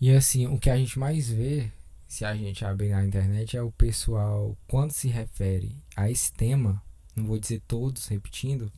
E 0.00 0.10
assim, 0.10 0.46
o 0.46 0.58
que 0.58 0.70
a 0.70 0.76
gente 0.78 0.98
mais 0.98 1.28
vê, 1.28 1.70
se 2.08 2.24
a 2.24 2.34
gente 2.34 2.64
abrir 2.64 2.92
na 2.92 3.04
internet, 3.04 3.58
é 3.58 3.62
o 3.62 3.70
pessoal, 3.70 4.56
quando 4.66 4.92
se 4.92 5.08
refere 5.08 5.76
a 5.94 6.10
esse 6.10 6.32
tema, 6.32 6.82
não 7.14 7.26
vou 7.26 7.38
dizer 7.38 7.60
todos 7.68 8.06
repetindo, 8.06 8.72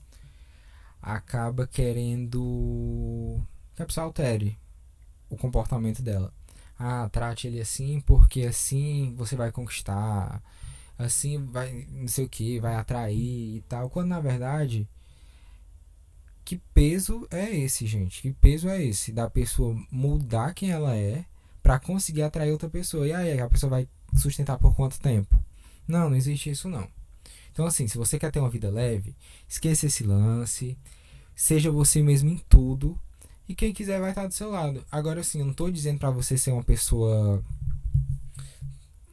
acaba 1.00 1.64
querendo 1.64 3.40
que 3.76 3.82
a 3.84 3.87
pessoa 3.87 4.06
altere 4.06 4.58
o 5.31 5.37
comportamento 5.37 6.02
dela. 6.02 6.34
Ah, 6.76 7.08
trate 7.12 7.46
ele 7.46 7.61
assim 7.61 8.00
porque 8.00 8.43
assim 8.43 9.15
você 9.17 9.36
vai 9.36 9.53
conquistar, 9.53 10.43
assim 10.98 11.44
vai, 11.46 11.86
não 11.91 12.08
sei 12.08 12.24
o 12.24 12.29
que, 12.29 12.60
vai 12.60 12.74
atrair 12.76 13.56
e 13.56 13.65
tal. 13.69 13.91
Quando 13.91 14.08
na 14.08 14.20
verdade 14.20 14.88
que 16.46 16.60
peso 16.72 17.26
é 17.29 17.50
esse, 17.50 17.86
gente? 17.86 18.22
Que 18.22 18.32
peso 18.32 18.69
é 18.69 18.82
esse 18.82 19.10
da 19.10 19.29
pessoa 19.29 19.76
mudar 19.91 20.55
quem 20.55 20.70
ela 20.70 20.94
é 20.94 21.24
para 21.60 21.81
conseguir 21.81 22.22
atrair 22.22 22.53
outra 22.53 22.69
pessoa? 22.69 23.05
E 23.05 23.12
aí, 23.12 23.41
a 23.41 23.48
pessoa 23.48 23.69
vai 23.69 23.88
sustentar 24.15 24.56
por 24.56 24.72
quanto 24.72 25.00
tempo? 25.00 25.36
Não, 25.88 26.08
não 26.08 26.17
existe 26.17 26.48
isso 26.48 26.69
não. 26.69 26.86
Então, 27.50 27.67
assim, 27.67 27.88
se 27.88 27.98
você 27.98 28.17
quer 28.17 28.31
ter 28.31 28.38
uma 28.38 28.48
vida 28.48 28.70
leve, 28.70 29.17
esqueça 29.48 29.86
esse 29.86 30.05
lance, 30.05 30.79
seja 31.34 31.69
você 31.69 32.00
mesmo 32.00 32.31
em 32.31 32.38
tudo 32.48 32.96
e 33.48 33.55
quem 33.55 33.72
quiser 33.72 34.00
vai 34.00 34.10
estar 34.10 34.29
do 34.29 34.34
seu 34.34 34.48
lado. 34.48 34.84
Agora, 34.91 35.22
assim, 35.22 35.41
eu 35.41 35.46
não 35.46 35.53
tô 35.53 35.69
dizendo 35.69 35.98
para 35.98 36.10
você 36.10 36.38
ser 36.38 36.53
uma 36.53 36.62
pessoa 36.62 37.43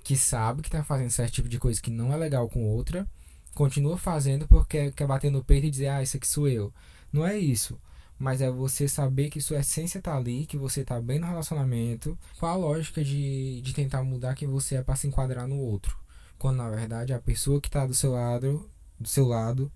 que 0.04 0.18
sabe 0.18 0.62
que 0.62 0.70
tá 0.70 0.84
fazendo 0.84 1.10
certo 1.10 1.34
tipo 1.34 1.50
de 1.50 1.58
coisa 1.58 1.82
que 1.82 1.90
não 1.90 2.12
é 2.12 2.18
legal 2.18 2.50
com 2.50 2.66
outra, 2.66 3.08
continua 3.54 3.98
fazendo 3.98 4.48
porque 4.48 4.92
quer 4.92 5.08
bater 5.08 5.32
no 5.32 5.44
peito 5.44 5.68
e 5.68 5.72
dizer, 5.72 5.88
ah, 5.88 6.04
isso 6.04 6.18
aqui 6.18 6.28
sou 6.28 6.48
eu. 6.48 6.74
Não 7.12 7.26
é 7.26 7.38
isso. 7.38 7.80
Mas 8.20 8.42
é 8.42 8.50
você 8.50 8.88
saber 8.88 9.30
que 9.30 9.42
sua 9.42 9.60
essência 9.60 10.02
tá 10.02 10.16
ali, 10.16 10.46
que 10.46 10.58
você 10.58 10.84
tá 10.84 11.00
bem 11.02 11.20
no 11.20 11.28
relacionamento. 11.28 12.18
Qual 12.38 12.52
a 12.52 12.56
lógica 12.56 13.04
de, 13.04 13.62
de 13.62 13.74
tentar 13.74 14.04
mudar 14.04 14.36
quem 14.36 14.48
você 14.48 14.76
é 14.76 14.84
para 14.84 14.96
se 14.96 15.08
enquadrar 15.08 15.48
no 15.48 15.58
outro? 15.58 15.98
Quando 16.38 16.58
na 16.58 16.70
verdade 16.70 17.14
a 17.14 17.20
pessoa 17.20 17.62
que 17.62 17.70
tá 17.70 17.86
do 17.86 17.94
seu 17.94 18.12
lado, 18.12 18.70
do 19.00 19.08
seu 19.08 19.28
lado, 19.28 19.72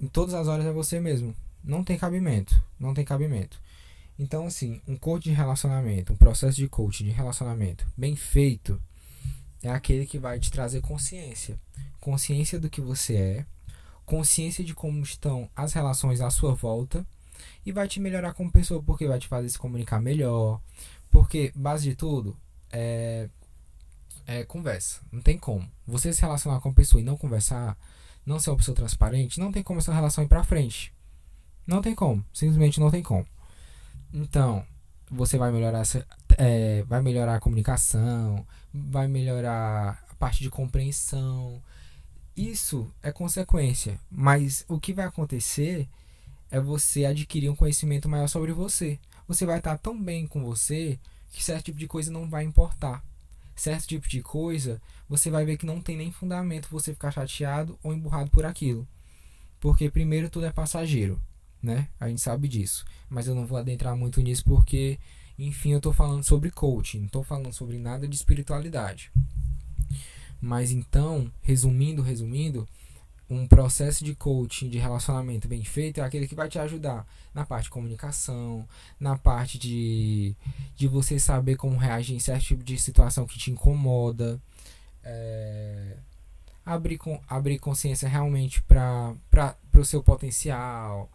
em 0.00 0.06
todas 0.06 0.34
as 0.34 0.48
horas 0.48 0.66
é 0.66 0.72
você 0.72 1.00
mesmo. 1.00 1.34
Não 1.62 1.84
tem 1.84 1.96
cabimento. 1.96 2.60
Não 2.78 2.94
tem 2.94 3.04
cabimento. 3.04 3.60
Então, 4.18 4.46
assim, 4.46 4.80
um 4.86 4.96
coach 4.96 5.24
de 5.24 5.30
relacionamento, 5.30 6.12
um 6.12 6.16
processo 6.16 6.56
de 6.56 6.68
coaching 6.68 7.04
de 7.04 7.10
relacionamento 7.10 7.86
bem 7.96 8.16
feito 8.16 8.80
é 9.62 9.70
aquele 9.70 10.06
que 10.06 10.18
vai 10.18 10.38
te 10.38 10.50
trazer 10.50 10.80
consciência. 10.80 11.58
Consciência 12.00 12.58
do 12.58 12.70
que 12.70 12.80
você 12.80 13.16
é, 13.16 13.46
consciência 14.08 14.64
de 14.64 14.74
como 14.74 15.02
estão 15.02 15.50
as 15.54 15.74
relações 15.74 16.20
à 16.20 16.30
sua 16.30 16.54
volta 16.54 17.06
e 17.64 17.70
vai 17.70 17.86
te 17.86 18.00
melhorar 18.00 18.32
como 18.32 18.50
pessoa, 18.50 18.82
porque 18.82 19.06
vai 19.06 19.18
te 19.18 19.28
fazer 19.28 19.48
se 19.48 19.58
comunicar 19.58 20.00
melhor. 20.00 20.60
Porque, 21.10 21.52
base 21.54 21.84
de 21.90 21.94
tudo, 21.94 22.36
é, 22.70 23.28
é 24.26 24.44
conversa. 24.44 25.00
Não 25.12 25.20
tem 25.20 25.38
como. 25.38 25.68
Você 25.86 26.12
se 26.12 26.22
relacionar 26.22 26.60
com 26.60 26.70
a 26.70 26.72
pessoa 26.72 27.00
e 27.00 27.04
não 27.04 27.16
conversar, 27.16 27.76
não 28.24 28.40
ser 28.40 28.50
uma 28.50 28.56
pessoa 28.56 28.74
transparente, 28.74 29.38
não 29.38 29.52
tem 29.52 29.62
como 29.62 29.78
essa 29.78 29.92
relação 29.92 30.24
ir 30.24 30.28
pra 30.28 30.42
frente. 30.42 30.92
Não 31.66 31.82
tem 31.82 31.94
como. 31.94 32.24
Simplesmente 32.32 32.80
não 32.80 32.90
tem 32.90 33.02
como. 33.02 33.26
Então, 34.12 34.64
você 35.10 35.36
vai 35.36 35.52
melhorar 35.52 35.80
essa, 35.80 36.06
é, 36.36 36.82
vai 36.84 37.02
melhorar 37.02 37.36
a 37.36 37.40
comunicação, 37.40 38.46
vai 38.90 39.08
melhorar 39.08 40.04
a 40.08 40.14
parte 40.14 40.42
de 40.42 40.50
compreensão. 40.50 41.62
Isso 42.36 42.92
é 43.02 43.10
consequência, 43.10 43.98
mas 44.10 44.64
o 44.68 44.78
que 44.78 44.92
vai 44.92 45.06
acontecer 45.06 45.88
é 46.50 46.60
você 46.60 47.04
adquirir 47.04 47.50
um 47.50 47.56
conhecimento 47.56 48.08
maior 48.08 48.28
sobre 48.28 48.52
você. 48.52 48.98
Você 49.26 49.44
vai 49.44 49.58
estar 49.58 49.76
tão 49.78 50.00
bem 50.00 50.26
com 50.26 50.44
você 50.44 50.98
que 51.32 51.42
certo 51.42 51.66
tipo 51.66 51.78
de 51.78 51.86
coisa 51.86 52.10
não 52.10 52.28
vai 52.28 52.44
importar. 52.44 53.04
Certo 53.54 53.86
tipo 53.86 54.08
de 54.08 54.22
coisa, 54.22 54.80
você 55.08 55.30
vai 55.30 55.44
ver 55.44 55.56
que 55.56 55.66
não 55.66 55.80
tem 55.80 55.96
nem 55.96 56.12
fundamento 56.12 56.68
você 56.70 56.92
ficar 56.92 57.10
chateado 57.10 57.78
ou 57.82 57.92
emburrado 57.92 58.30
por 58.30 58.46
aquilo. 58.46 58.86
Porque 59.60 59.90
primeiro 59.90 60.30
tudo 60.30 60.46
é 60.46 60.52
passageiro, 60.52 61.20
né? 61.60 61.88
A 61.98 62.08
gente 62.08 62.20
sabe 62.20 62.46
disso. 62.46 62.84
Mas 63.08 63.26
eu 63.26 63.34
não 63.34 63.46
vou 63.46 63.58
adentrar 63.58 63.96
muito 63.96 64.20
nisso 64.20 64.44
porque, 64.44 64.98
enfim, 65.38 65.72
eu 65.72 65.80
tô 65.80 65.92
falando 65.92 66.24
sobre 66.24 66.50
coaching, 66.50 67.00
não 67.00 67.08
tô 67.08 67.22
falando 67.22 67.52
sobre 67.52 67.78
nada 67.78 68.08
de 68.08 68.16
espiritualidade. 68.16 69.12
Mas 70.40 70.70
então, 70.70 71.30
resumindo, 71.42 72.02
resumindo, 72.02 72.66
um 73.30 73.46
processo 73.46 74.04
de 74.04 74.14
coaching 74.14 74.68
de 74.68 74.78
relacionamento 74.78 75.46
bem 75.46 75.62
feito 75.62 76.00
é 76.00 76.02
aquele 76.02 76.26
que 76.26 76.34
vai 76.34 76.48
te 76.48 76.58
ajudar 76.58 77.06
na 77.34 77.44
parte 77.44 77.64
de 77.64 77.70
comunicação, 77.70 78.66
na 78.98 79.18
parte 79.18 79.58
de, 79.58 80.34
de 80.74 80.88
você 80.88 81.20
saber 81.20 81.56
como 81.56 81.76
reagir 81.76 82.16
em 82.16 82.20
certo 82.20 82.44
tipo 82.44 82.64
de 82.64 82.78
situação 82.78 83.26
que 83.26 83.38
te 83.38 83.50
incomoda, 83.50 84.40
é, 85.04 85.96
abrir, 86.64 86.98
abrir 87.28 87.58
consciência 87.58 88.08
realmente 88.08 88.62
para 88.62 89.14
o 89.74 89.84
seu 89.84 90.02
potencial, 90.02 91.10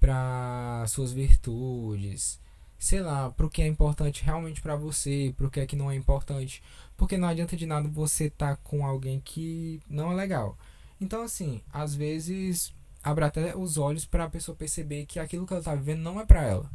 para 0.00 0.84
suas 0.88 1.12
virtudes, 1.12 2.40
sei 2.78 3.00
lá, 3.00 3.30
para 3.30 3.46
o 3.46 3.50
que 3.50 3.62
é 3.62 3.66
importante 3.66 4.24
realmente 4.24 4.60
para 4.60 4.76
você, 4.76 5.34
para 5.36 5.46
o 5.46 5.50
que 5.50 5.60
é 5.60 5.66
que 5.66 5.76
não 5.76 5.90
é 5.90 5.96
importante, 5.96 6.62
porque 6.96 7.16
não 7.16 7.28
adianta 7.28 7.56
de 7.56 7.66
nada 7.66 7.88
você 7.88 8.30
tá 8.30 8.56
com 8.56 8.86
alguém 8.86 9.20
que 9.20 9.80
não 9.88 10.12
é 10.12 10.14
legal 10.14 10.56
então, 11.00 11.22
assim, 11.22 11.60
às 11.72 11.94
vezes 11.94 12.72
abre 13.02 13.24
até 13.24 13.56
os 13.56 13.78
olhos 13.78 14.04
para 14.04 14.24
a 14.24 14.30
pessoa 14.30 14.56
perceber 14.56 15.06
que 15.06 15.18
aquilo 15.18 15.46
que 15.46 15.52
ela 15.52 15.60
está 15.60 15.74
vivendo 15.74 16.00
não 16.00 16.20
é 16.20 16.26
para 16.26 16.42
ela. 16.42 16.70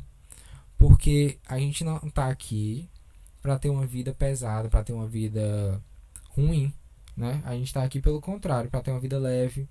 Porque 0.78 1.38
a 1.46 1.60
gente 1.60 1.84
não 1.84 1.98
está 1.98 2.30
aqui 2.30 2.90
para 3.42 3.60
ter 3.60 3.70
uma 3.70 3.86
vida 3.86 4.14
pesada, 4.14 4.70
para 4.70 4.84
ter 4.84 4.94
uma 4.94 5.08
vida 5.08 5.82
ruim, 6.30 6.74
né? 7.16 7.42
A 7.46 7.54
gente 7.54 7.68
está 7.68 7.84
aqui 7.84 8.00
pelo 8.00 8.22
contrário, 8.22 8.70
para 8.70 8.82
ter 8.82 8.92
uma 8.92 9.00
vida 9.00 9.20
leve. 9.20 9.68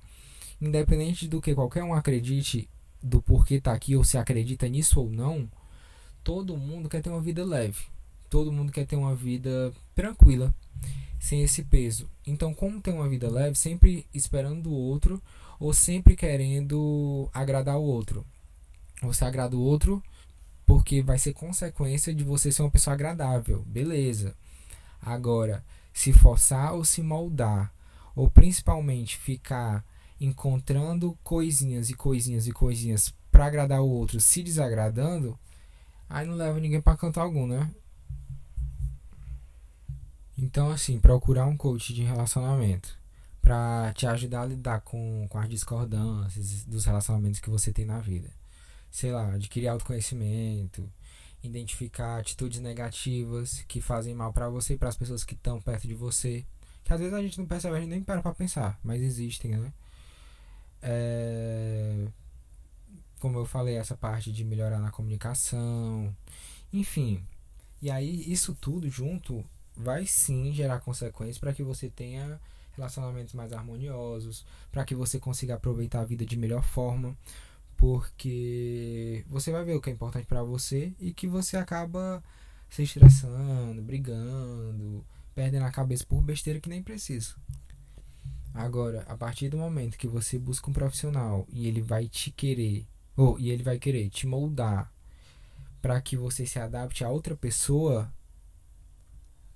Independente 0.61 1.27
do 1.27 1.41
que 1.41 1.55
qualquer 1.55 1.83
um 1.83 1.95
acredite 1.95 2.69
do 3.03 3.21
porquê 3.21 3.61
tá 3.61 3.73
aqui 3.73 3.97
ou 3.97 4.05
se 4.05 4.17
acredita 4.19 4.69
nisso 4.69 5.01
ou 5.01 5.11
não, 5.11 5.51
todo 6.23 6.57
mundo 6.57 6.89
quer 6.89 7.03
ter 7.03 7.11
uma 7.11 7.21
vida 7.21 7.45
leve. 7.45 7.85
Todo 8.29 8.53
mundo 8.53 8.73
quer 8.73 8.87
ter 8.87 8.97
uma 8.97 9.15
vida 9.15 9.73
tranquila 9.95 10.55
sem 11.19 11.43
esse 11.43 11.63
peso. 11.63 12.09
Então, 12.27 12.53
como 12.53 12.81
ter 12.81 12.93
uma 12.93 13.09
vida 13.09 13.31
leve, 13.31 13.57
sempre 13.57 14.07
esperando 14.13 14.71
o 14.71 14.75
outro 14.75 15.23
ou 15.61 15.73
sempre 15.73 16.17
querendo 16.17 17.29
agradar 17.33 17.77
o 17.77 17.83
outro. 17.83 18.27
Você 19.03 19.25
agrada 19.25 19.57
o 19.57 19.61
outro 19.61 20.03
porque 20.65 21.03
vai 21.03 21.19
ser 21.19 21.35
consequência 21.35 22.15
de 22.15 22.25
você 22.25 22.51
ser 22.51 22.63
uma 22.63 22.71
pessoa 22.71 22.95
agradável, 22.95 23.63
beleza. 23.67 24.35
Agora, 25.01 25.65
se 25.93 26.13
forçar 26.13 26.73
ou 26.73 26.85
se 26.85 27.03
moldar, 27.03 27.73
ou 28.15 28.31
principalmente 28.31 29.17
ficar 29.17 29.85
encontrando 30.21 31.19
coisinhas 31.23 31.91
e 31.91 31.95
coisinhas 31.95 32.47
e 32.47 32.53
coisinhas 32.53 33.13
para 33.31 33.47
agradar 33.47 33.81
o 33.81 33.89
outro, 33.89 34.21
se 34.21 34.43
desagradando, 34.43 35.39
aí 36.13 36.27
não 36.27 36.35
leva 36.35 36.61
ninguém 36.61 36.81
para 36.81 36.97
canto 36.97 37.19
algum, 37.19 37.47
né? 37.47 37.71
Então, 40.37 40.71
assim, 40.71 41.01
procurar 41.01 41.47
um 41.47 41.57
coach 41.57 41.95
de 41.95 42.03
relacionamento 42.03 42.99
para 43.41 43.93
te 43.95 44.07
ajudar 44.07 44.43
a 44.43 44.47
lidar 44.47 44.81
com, 44.83 45.27
com 45.29 45.39
as 45.39 45.49
discordâncias 45.49 46.65
dos 46.65 46.85
relacionamentos 46.85 47.41
que 47.41 47.51
você 47.51 47.73
tem 47.73 47.85
na 47.85 47.99
vida. 47.99 48.31
Sei 48.91 49.11
lá, 49.11 49.33
adquirir 49.33 49.69
autoconhecimento, 49.69 50.89
identificar 51.43 52.19
atitudes 52.19 52.61
negativas 52.61 53.65
que 53.67 53.81
fazem 53.81 54.15
mal 54.15 54.33
para 54.33 54.49
você 54.49 54.75
e 54.75 54.79
para 54.79 54.91
as 54.91 54.97
pessoas 54.97 55.25
que 55.25 55.35
estão 55.35 55.61
perto 55.61 55.89
de 55.89 55.95
você. 55.95 56.45
Que 56.85 56.93
às 56.93 57.01
vezes 57.01 57.15
a 57.15 57.23
gente 57.23 57.39
não 57.39 57.47
percebe, 57.47 57.77
a 57.77 57.81
gente 57.81 57.91
nem 57.91 58.03
para 58.03 58.21
pra 58.21 58.35
pensar, 58.35 58.79
mas 58.85 59.01
existem, 59.01 59.53
né? 59.53 59.73
É... 60.83 62.07
Como 63.23 63.39
eu 63.39 63.47
falei, 63.47 63.77
essa 63.77 63.97
parte 63.97 64.33
de 64.33 64.45
melhorar 64.45 64.81
na 64.81 64.91
comunicação, 64.91 66.13
enfim. 66.73 67.25
E 67.81 67.89
aí, 67.89 68.25
isso 68.27 68.53
tudo 68.53 68.91
junto 68.91 69.45
vai 69.77 70.05
sim 70.07 70.53
gerar 70.53 70.81
consequências 70.81 71.39
para 71.39 71.55
que 71.55 71.63
você 71.63 71.89
tenha 71.89 72.41
relacionamentos 72.73 73.33
mais 73.33 73.53
harmoniosos, 73.53 74.45
para 74.73 74.85
que 74.85 74.97
você 74.97 75.21
consiga 75.21 75.55
aproveitar 75.55 76.01
a 76.01 76.05
vida 76.05 76.27
de 76.27 76.37
melhor 76.37 76.65
forma, 76.65 77.17
porque 77.77 79.25
você 79.29 79.53
vai 79.53 79.65
ver 79.65 79.77
o 79.77 79.81
que 79.81 79.91
é 79.91 79.93
importante 79.93 80.27
para 80.27 80.43
você 80.43 80.93
e 80.99 81.13
que 81.13 81.29
você 81.29 81.57
acaba 81.57 82.21
se 82.69 82.83
estressando, 82.83 83.81
brigando, 83.83 85.07
perdendo 85.33 85.65
a 85.65 85.71
cabeça 85.71 86.05
por 86.05 86.21
besteira 86.23 86.59
que 86.59 86.69
nem 86.69 86.83
precisa. 86.83 87.37
Agora, 88.53 89.03
a 89.03 89.17
partir 89.17 89.49
do 89.49 89.59
momento 89.59 89.97
que 89.97 90.09
você 90.09 90.41
busca 90.41 90.69
um 90.69 90.75
profissional 90.75 91.47
e 91.53 91.69
ele 91.69 91.81
vai 91.81 92.09
te 92.09 92.33
querer, 92.33 92.85
e 93.39 93.51
ele 93.51 93.63
vai 93.63 93.79
querer 93.79 94.09
te 94.11 94.27
moldar 94.27 94.93
para 95.81 96.01
que 96.01 96.17
você 96.17 96.47
se 96.47 96.59
adapte 96.59 97.05
a 97.05 97.11
outra 97.11 97.37
pessoa, 97.37 98.13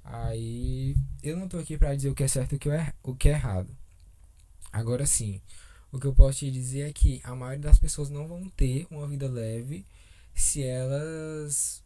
Aí 0.07 0.97
eu 1.21 1.37
não 1.37 1.49
tô 1.49 1.59
aqui 1.59 1.77
para 1.77 1.95
dizer 1.95 2.09
o 2.09 2.15
que 2.15 2.23
é 2.23 2.29
certo 2.29 2.53
e 2.53 2.57
o 2.57 2.59
que 2.59 2.71
é, 2.71 2.95
o 3.03 3.15
que 3.15 3.29
é 3.29 3.33
errado. 3.33 3.77
Agora 4.73 5.05
sim, 5.05 5.41
o 5.91 5.99
que 5.99 6.07
eu 6.07 6.15
posso 6.15 6.39
te 6.39 6.51
dizer 6.51 6.89
é 6.89 6.93
que 6.93 7.21
a 7.25 7.35
maioria 7.35 7.63
das 7.63 7.79
pessoas 7.79 8.09
não 8.09 8.29
vão 8.29 8.49
ter 8.51 8.87
uma 8.89 9.07
vida 9.09 9.29
leve 9.29 9.85
se 10.33 10.63
elas 10.63 11.83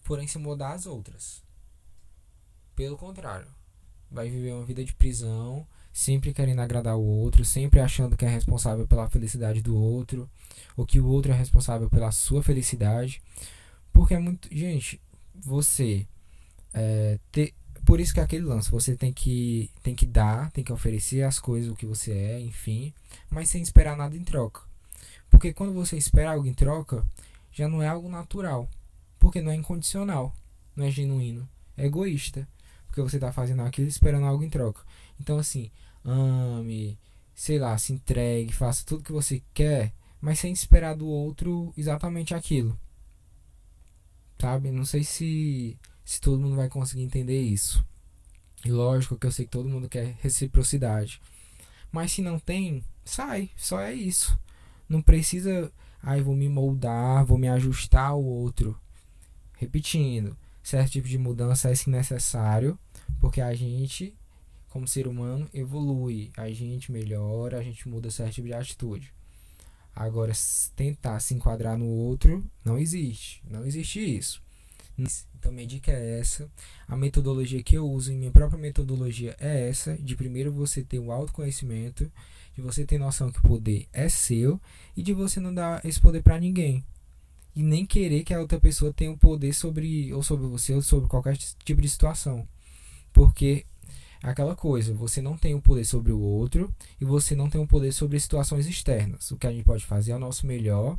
forem 0.00 0.26
se 0.26 0.38
mudar 0.38 0.72
às 0.72 0.86
outras. 0.86 1.42
Pelo 2.74 2.96
contrário, 2.96 3.48
vai 4.10 4.30
viver 4.30 4.52
uma 4.52 4.64
vida 4.64 4.82
de 4.82 4.94
prisão, 4.94 5.66
sempre 5.94 6.34
querendo 6.34 6.58
agradar 6.58 6.96
o 6.96 7.02
outro, 7.02 7.44
sempre 7.44 7.78
achando 7.78 8.16
que 8.16 8.24
é 8.24 8.28
responsável 8.28 8.84
pela 8.84 9.08
felicidade 9.08 9.62
do 9.62 9.76
outro, 9.76 10.28
ou 10.76 10.84
que 10.84 10.98
o 10.98 11.06
outro 11.06 11.30
é 11.30 11.36
responsável 11.36 11.88
pela 11.88 12.10
sua 12.10 12.42
felicidade. 12.42 13.22
Porque 13.92 14.12
é 14.12 14.18
muito. 14.18 14.48
Gente, 14.52 15.00
você 15.32 16.04
é, 16.74 17.20
ter, 17.30 17.54
por 17.84 18.00
isso 18.00 18.12
que 18.12 18.18
é 18.18 18.24
aquele 18.24 18.44
lance, 18.44 18.72
você 18.72 18.96
tem 18.96 19.12
que, 19.12 19.70
tem 19.84 19.94
que 19.94 20.04
dar, 20.04 20.50
tem 20.50 20.64
que 20.64 20.72
oferecer 20.72 21.22
as 21.22 21.38
coisas, 21.38 21.70
o 21.70 21.76
que 21.76 21.86
você 21.86 22.10
é, 22.10 22.40
enfim, 22.40 22.92
mas 23.30 23.48
sem 23.48 23.62
esperar 23.62 23.96
nada 23.96 24.16
em 24.16 24.24
troca. 24.24 24.62
Porque 25.30 25.52
quando 25.52 25.72
você 25.72 25.96
espera 25.96 26.32
algo 26.32 26.46
em 26.46 26.54
troca, 26.54 27.06
já 27.52 27.68
não 27.68 27.80
é 27.80 27.86
algo 27.86 28.08
natural. 28.08 28.68
Porque 29.16 29.40
não 29.40 29.52
é 29.52 29.54
incondicional, 29.54 30.34
não 30.74 30.84
é 30.84 30.90
genuíno, 30.90 31.48
é 31.76 31.86
egoísta. 31.86 32.48
Porque 32.94 33.10
você 33.10 33.16
está 33.16 33.32
fazendo 33.32 33.62
aquilo 33.62 33.88
esperando 33.88 34.24
algo 34.24 34.44
em 34.44 34.48
troca. 34.48 34.80
Então, 35.18 35.36
assim, 35.36 35.68
ame, 36.04 36.96
sei 37.34 37.58
lá, 37.58 37.76
se 37.76 37.92
entregue, 37.92 38.52
faça 38.52 38.84
tudo 38.86 39.02
que 39.02 39.10
você 39.10 39.42
quer, 39.52 39.92
mas 40.20 40.38
sem 40.38 40.52
esperar 40.52 40.94
do 40.94 41.08
outro 41.08 41.74
exatamente 41.76 42.36
aquilo. 42.36 42.78
Sabe? 44.40 44.70
Não 44.70 44.84
sei 44.84 45.02
se 45.02 45.76
se 46.04 46.20
todo 46.20 46.40
mundo 46.40 46.54
vai 46.54 46.68
conseguir 46.68 47.02
entender 47.02 47.40
isso. 47.40 47.84
E 48.64 48.70
lógico 48.70 49.18
que 49.18 49.26
eu 49.26 49.32
sei 49.32 49.44
que 49.44 49.50
todo 49.50 49.68
mundo 49.68 49.88
quer 49.88 50.16
reciprocidade. 50.20 51.20
Mas 51.90 52.12
se 52.12 52.22
não 52.22 52.38
tem, 52.38 52.84
sai, 53.04 53.50
só 53.56 53.80
é 53.80 53.92
isso. 53.92 54.38
Não 54.88 55.02
precisa, 55.02 55.72
ai, 56.00 56.20
vou 56.20 56.36
me 56.36 56.48
moldar, 56.48 57.24
vou 57.24 57.38
me 57.38 57.48
ajustar 57.48 58.10
ao 58.10 58.22
outro. 58.22 58.78
Repetindo, 59.56 60.36
certo 60.64 60.92
tipo 60.92 61.06
de 61.06 61.18
mudança 61.18 61.70
é 61.70 61.74
necessário, 61.86 62.76
porque 63.20 63.40
a 63.40 63.54
gente, 63.54 64.12
como 64.70 64.88
ser 64.88 65.06
humano, 65.06 65.48
evolui, 65.54 66.32
a 66.36 66.50
gente 66.50 66.90
melhora, 66.90 67.58
a 67.58 67.62
gente 67.62 67.88
muda 67.88 68.10
certo 68.10 68.34
tipo 68.34 68.48
de 68.48 68.54
atitude. 68.54 69.12
Agora, 69.94 70.32
tentar 70.74 71.20
se 71.20 71.34
enquadrar 71.34 71.78
no 71.78 71.86
outro, 71.86 72.42
não 72.64 72.76
existe. 72.76 73.40
Não 73.48 73.64
existe 73.64 74.00
isso. 74.00 74.42
Então 75.38 75.52
minha 75.52 75.66
dica 75.66 75.92
é 75.92 76.18
essa. 76.18 76.48
A 76.88 76.96
metodologia 76.96 77.62
que 77.62 77.76
eu 77.76 77.88
uso, 77.88 78.12
minha 78.12 78.30
própria 78.30 78.58
metodologia 78.58 79.36
é 79.38 79.68
essa, 79.68 79.94
de 79.96 80.16
primeiro 80.16 80.52
você 80.52 80.82
ter 80.82 80.98
o 80.98 81.12
autoconhecimento, 81.12 82.10
de 82.54 82.62
você 82.62 82.84
ter 82.84 82.98
noção 82.98 83.30
que 83.30 83.38
o 83.38 83.42
poder 83.42 83.86
é 83.92 84.08
seu 84.08 84.60
e 84.96 85.02
de 85.02 85.12
você 85.12 85.40
não 85.40 85.52
dar 85.52 85.84
esse 85.84 86.00
poder 86.00 86.22
para 86.22 86.40
ninguém. 86.40 86.84
E 87.54 87.62
nem 87.62 87.86
querer 87.86 88.24
que 88.24 88.34
a 88.34 88.40
outra 88.40 88.58
pessoa 88.58 88.92
tenha 88.92 89.12
o 89.12 89.18
poder 89.18 89.52
sobre 89.52 90.12
ou 90.12 90.22
sobre 90.22 90.46
você 90.46 90.74
ou 90.74 90.82
sobre 90.82 91.08
qualquer 91.08 91.36
tipo 91.36 91.80
de 91.80 91.88
situação. 91.88 92.46
Porque 93.12 93.64
aquela 94.22 94.56
coisa, 94.56 94.92
você 94.94 95.22
não 95.22 95.36
tem 95.36 95.54
o 95.54 95.60
poder 95.60 95.84
sobre 95.84 96.10
o 96.10 96.18
outro 96.18 96.74
e 97.00 97.04
você 97.04 97.36
não 97.36 97.48
tem 97.48 97.60
o 97.60 97.66
poder 97.66 97.92
sobre 97.92 98.18
situações 98.18 98.66
externas. 98.66 99.30
O 99.30 99.36
que 99.36 99.46
a 99.46 99.52
gente 99.52 99.64
pode 99.64 99.84
fazer 99.84 100.12
é 100.12 100.16
o 100.16 100.18
nosso 100.18 100.46
melhor 100.46 100.98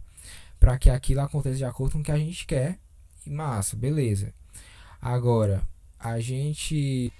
para 0.59 0.77
que 0.77 0.89
aquilo 0.89 1.21
aconteça 1.21 1.57
de 1.57 1.65
acordo 1.65 1.93
com 1.93 1.99
o 1.99 2.03
que 2.03 2.11
a 2.11 2.17
gente 2.17 2.45
quer. 2.45 2.79
E 3.25 3.29
massa, 3.29 3.75
beleza. 3.75 4.33
Agora, 5.01 5.61
a 5.99 6.19
gente 6.19 7.11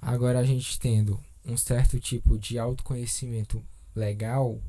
agora 0.00 0.38
a 0.38 0.44
gente 0.44 0.78
tendo 0.78 1.18
um 1.44 1.56
certo 1.56 1.98
tipo 1.98 2.38
de 2.38 2.58
autoconhecimento 2.58 3.62
legal, 3.94 4.60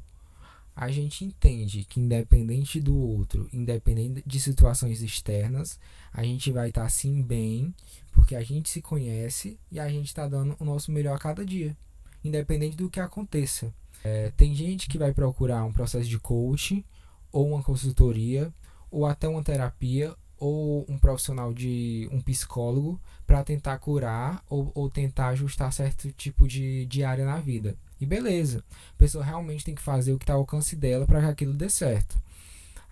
a 0.76 0.90
gente 0.90 1.24
entende 1.24 1.84
que 1.84 2.00
independente 2.00 2.80
do 2.80 2.98
outro, 2.98 3.48
independente 3.54 4.24
de 4.26 4.40
situações 4.40 5.02
externas, 5.02 5.80
a 6.12 6.24
gente 6.24 6.52
vai 6.52 6.70
estar 6.70 6.82
tá, 6.82 6.88
assim 6.88 7.22
bem, 7.22 7.74
porque 8.12 8.36
a 8.36 8.44
gente 8.44 8.70
se 8.70 8.82
conhece 8.82 9.60
e 9.72 9.80
a 9.80 9.88
gente 9.90 10.08
está 10.08 10.28
dando 10.28 10.56
o 10.60 10.66
nosso 10.66 10.92
melhor 10.92 11.16
a 11.16 11.20
cada 11.20 11.46
dia, 11.46 11.78
independente 12.24 12.76
do 12.76 12.90
que 12.90 13.00
aconteça. 13.00 13.74
É, 14.04 14.32
tem 14.36 14.54
gente 14.54 14.90
que 14.90 14.98
vai 14.98 15.14
procurar 15.14 15.64
um 15.64 15.72
processo 15.72 16.10
de 16.10 16.20
coaching, 16.20 16.84
ou 17.32 17.48
uma 17.48 17.64
consultoria, 17.64 18.54
ou 18.92 19.06
até 19.06 19.28
uma 19.28 19.44
terapia, 19.44 20.16
ou 20.38 20.86
um 20.90 20.98
profissional 20.98 21.54
de 21.54 22.10
um 22.12 22.20
psicólogo 22.20 23.00
para 23.26 23.44
tentar 23.46 23.78
curar 23.80 24.44
ou, 24.50 24.72
ou 24.76 24.90
tentar 24.90 25.30
ajustar 25.30 25.72
certo 25.72 26.12
tipo 26.12 26.48
de, 26.48 26.86
de 26.86 27.02
área 27.02 27.26
na 27.26 27.38
vida. 27.38 27.78
E 28.04 28.06
beleza, 28.06 28.62
a 28.92 28.98
pessoa 28.98 29.24
realmente 29.24 29.64
tem 29.64 29.74
que 29.74 29.82
fazer 29.82 30.12
o 30.12 30.18
que 30.18 30.26
está 30.26 30.34
ao 30.34 30.42
alcance 30.42 30.76
dela 30.76 31.08
para 31.08 31.22
que 31.22 31.26
aquilo 31.28 31.54
dê 31.54 31.70
certo. 31.70 32.22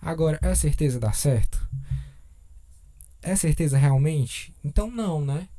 Agora, 0.00 0.38
é 0.40 0.54
certeza 0.54 0.98
dar 0.98 1.14
certo? 1.14 1.60
É 3.20 3.36
certeza 3.36 3.76
realmente? 3.76 4.54
Então 4.64 4.90
não, 4.90 5.22
né? 5.22 5.50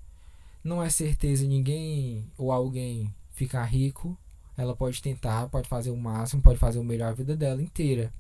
Não 0.64 0.82
é 0.82 0.90
certeza 0.90 1.46
ninguém 1.46 2.26
ou 2.36 2.52
alguém 2.52 3.14
ficar 3.34 3.64
rico. 3.66 4.18
Ela 4.58 4.76
pode 4.76 5.00
tentar, 5.04 5.48
pode 5.50 5.70
fazer 5.70 5.92
o 5.92 5.98
máximo, 5.98 6.42
pode 6.42 6.58
fazer 6.58 6.80
o 6.80 6.84
melhor 6.84 7.10
a 7.10 7.14
vida 7.14 7.38
dela 7.38 7.62
inteira. 7.62 8.12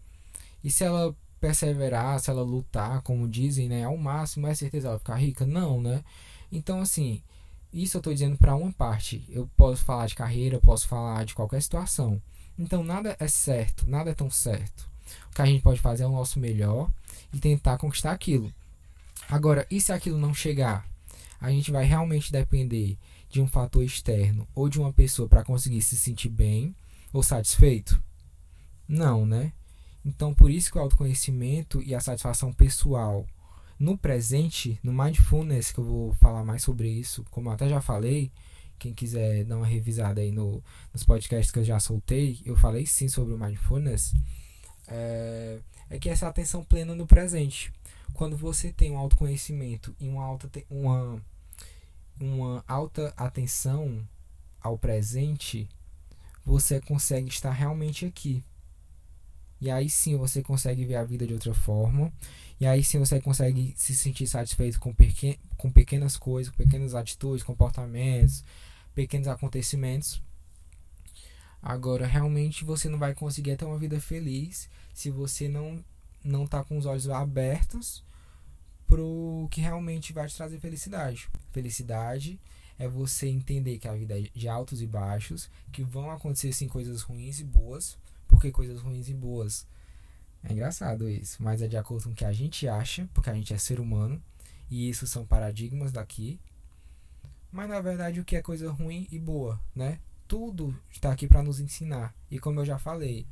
E 0.63 0.69
se 0.69 0.83
ela 0.83 1.15
perseverar, 1.41 2.19
se 2.19 2.29
ela 2.29 2.43
lutar, 2.43 3.01
como 3.01 3.27
dizem, 3.27 3.67
né, 3.67 3.85
ao 3.85 3.97
máximo, 3.97 4.45
é 4.45 4.53
certeza 4.53 4.87
ela 4.87 4.99
ficar 4.99 5.15
rica? 5.15 5.47
Não, 5.47 5.81
né? 5.81 6.03
Então, 6.51 6.79
assim, 6.79 7.23
isso 7.73 7.97
eu 7.97 7.99
estou 7.99 8.13
dizendo 8.13 8.37
para 8.37 8.55
uma 8.55 8.71
parte. 8.71 9.25
Eu 9.29 9.49
posso 9.57 9.83
falar 9.83 10.05
de 10.05 10.15
carreira, 10.15 10.59
posso 10.59 10.87
falar 10.87 11.25
de 11.25 11.33
qualquer 11.33 11.61
situação. 11.61 12.21
Então 12.57 12.83
nada 12.83 13.15
é 13.19 13.27
certo, 13.27 13.89
nada 13.89 14.11
é 14.11 14.13
tão 14.13 14.29
certo. 14.29 14.87
O 15.31 15.35
que 15.35 15.41
a 15.41 15.45
gente 15.45 15.63
pode 15.63 15.81
fazer 15.81 16.03
é 16.03 16.07
o 16.07 16.11
nosso 16.11 16.39
melhor 16.39 16.89
e 17.33 17.39
tentar 17.39 17.77
conquistar 17.77 18.11
aquilo. 18.11 18.53
Agora, 19.27 19.65
e 19.71 19.81
se 19.81 19.91
aquilo 19.91 20.19
não 20.19 20.33
chegar? 20.33 20.87
A 21.41 21.49
gente 21.49 21.71
vai 21.71 21.83
realmente 21.83 22.31
depender 22.31 22.97
de 23.29 23.41
um 23.41 23.47
fator 23.47 23.83
externo 23.83 24.47
ou 24.53 24.69
de 24.69 24.79
uma 24.79 24.93
pessoa 24.93 25.27
para 25.27 25.43
conseguir 25.43 25.81
se 25.81 25.97
sentir 25.97 26.29
bem 26.29 26.75
ou 27.11 27.23
satisfeito? 27.23 28.01
Não, 28.87 29.25
né? 29.25 29.51
Então, 30.05 30.33
por 30.33 30.51
isso 30.51 30.71
que 30.71 30.77
o 30.77 30.81
autoconhecimento 30.81 31.81
e 31.81 31.95
a 31.95 31.99
satisfação 31.99 32.53
pessoal 32.53 33.25
no 33.79 33.97
presente, 33.97 34.79
no 34.83 34.93
mindfulness, 34.93 35.71
que 35.71 35.79
eu 35.79 35.83
vou 35.83 36.13
falar 36.13 36.43
mais 36.43 36.63
sobre 36.63 36.89
isso, 36.89 37.25
como 37.31 37.49
até 37.49 37.67
já 37.67 37.81
falei, 37.81 38.31
quem 38.79 38.93
quiser 38.93 39.45
dar 39.45 39.57
uma 39.57 39.65
revisada 39.65 40.21
aí 40.21 40.31
no, 40.31 40.63
nos 40.93 41.03
podcasts 41.03 41.51
que 41.51 41.59
eu 41.59 41.63
já 41.63 41.79
soltei, 41.79 42.41
eu 42.45 42.55
falei 42.55 42.85
sim 42.85 43.07
sobre 43.07 43.33
o 43.33 43.37
mindfulness, 43.37 44.13
é, 44.87 45.59
é 45.89 45.99
que 45.99 46.09
essa 46.09 46.27
atenção 46.27 46.63
plena 46.63 46.95
no 46.95 47.07
presente. 47.07 47.71
Quando 48.13 48.37
você 48.37 48.71
tem 48.71 48.91
um 48.91 48.97
autoconhecimento 48.97 49.95
e 49.99 50.07
uma 50.07 50.23
alta, 50.23 50.49
uma, 50.69 51.21
uma 52.19 52.63
alta 52.67 53.13
atenção 53.17 54.07
ao 54.61 54.77
presente, 54.77 55.67
você 56.45 56.79
consegue 56.79 57.29
estar 57.29 57.51
realmente 57.51 58.05
aqui. 58.05 58.43
E 59.63 59.71
aí 59.71 59.89
sim 59.89 60.17
você 60.17 60.43
consegue 60.43 60.83
ver 60.83 60.95
a 60.95 61.05
vida 61.05 61.25
de 61.25 61.33
outra 61.33 61.53
forma. 61.53 62.11
E 62.59 62.65
aí 62.67 62.83
sim 62.83 62.99
você 62.99 63.21
consegue 63.21 63.73
se 63.77 63.95
sentir 63.95 64.27
satisfeito 64.27 64.77
com, 64.77 64.93
pequen 64.93 65.39
com 65.55 65.71
pequenas 65.71 66.17
coisas, 66.17 66.51
com 66.51 66.61
pequenas 66.61 66.93
atitudes, 66.93 67.45
comportamentos, 67.45 68.43
pequenos 68.93 69.25
acontecimentos. 69.25 70.21
Agora, 71.61 72.05
realmente 72.05 72.65
você 72.65 72.89
não 72.89 72.99
vai 72.99 73.15
conseguir 73.15 73.55
ter 73.55 73.63
uma 73.63 73.77
vida 73.77 74.01
feliz 74.01 74.69
se 74.93 75.09
você 75.09 75.47
não 75.47 75.81
não 76.21 76.45
tá 76.45 76.61
com 76.61 76.77
os 76.77 76.85
olhos 76.85 77.07
abertos 77.07 78.03
pro 78.85 79.47
que 79.49 79.61
realmente 79.61 80.11
vai 80.11 80.27
te 80.27 80.35
trazer 80.35 80.59
felicidade. 80.59 81.29
Felicidade 81.53 82.37
é 82.77 82.85
você 82.85 83.27
entender 83.29 83.77
que 83.77 83.87
a 83.87 83.95
vida 83.95 84.19
é 84.19 84.23
de 84.35 84.49
altos 84.49 84.81
e 84.81 84.87
baixos, 84.87 85.49
que 85.71 85.83
vão 85.83 86.11
acontecer 86.11 86.51
sim 86.51 86.67
coisas 86.67 87.01
ruins 87.01 87.39
e 87.39 87.45
boas, 87.45 87.97
porque 88.33 88.51
coisas 88.51 88.81
ruins 88.81 89.07
e 89.07 89.13
boas. 89.13 89.67
É 90.43 90.51
engraçado 90.51 91.09
isso, 91.09 91.41
mas 91.41 91.61
é 91.61 91.67
de 91.67 91.77
acordo 91.77 92.05
com 92.05 92.09
o 92.09 92.15
que 92.15 92.25
a 92.25 92.33
gente 92.33 92.67
acha, 92.67 93.07
porque 93.13 93.29
a 93.29 93.33
gente 93.33 93.53
é 93.53 93.57
ser 93.57 93.79
humano, 93.79 94.21
e 94.69 94.89
isso 94.89 95.07
são 95.07 95.25
paradigmas 95.25 95.91
daqui. 95.91 96.39
Mas 97.51 97.69
na 97.69 97.79
verdade, 97.79 98.19
o 98.19 98.25
que 98.25 98.35
é 98.35 98.41
coisa 98.41 98.69
ruim 98.71 99.07
e 99.11 99.19
boa, 99.19 99.59
né? 99.75 99.99
Tudo 100.27 100.75
está 100.91 101.11
aqui 101.11 101.27
para 101.27 101.43
nos 101.43 101.59
ensinar. 101.59 102.13
E 102.29 102.39
como 102.39 102.59
eu 102.59 102.65
já 102.65 102.79
falei, 102.79 103.25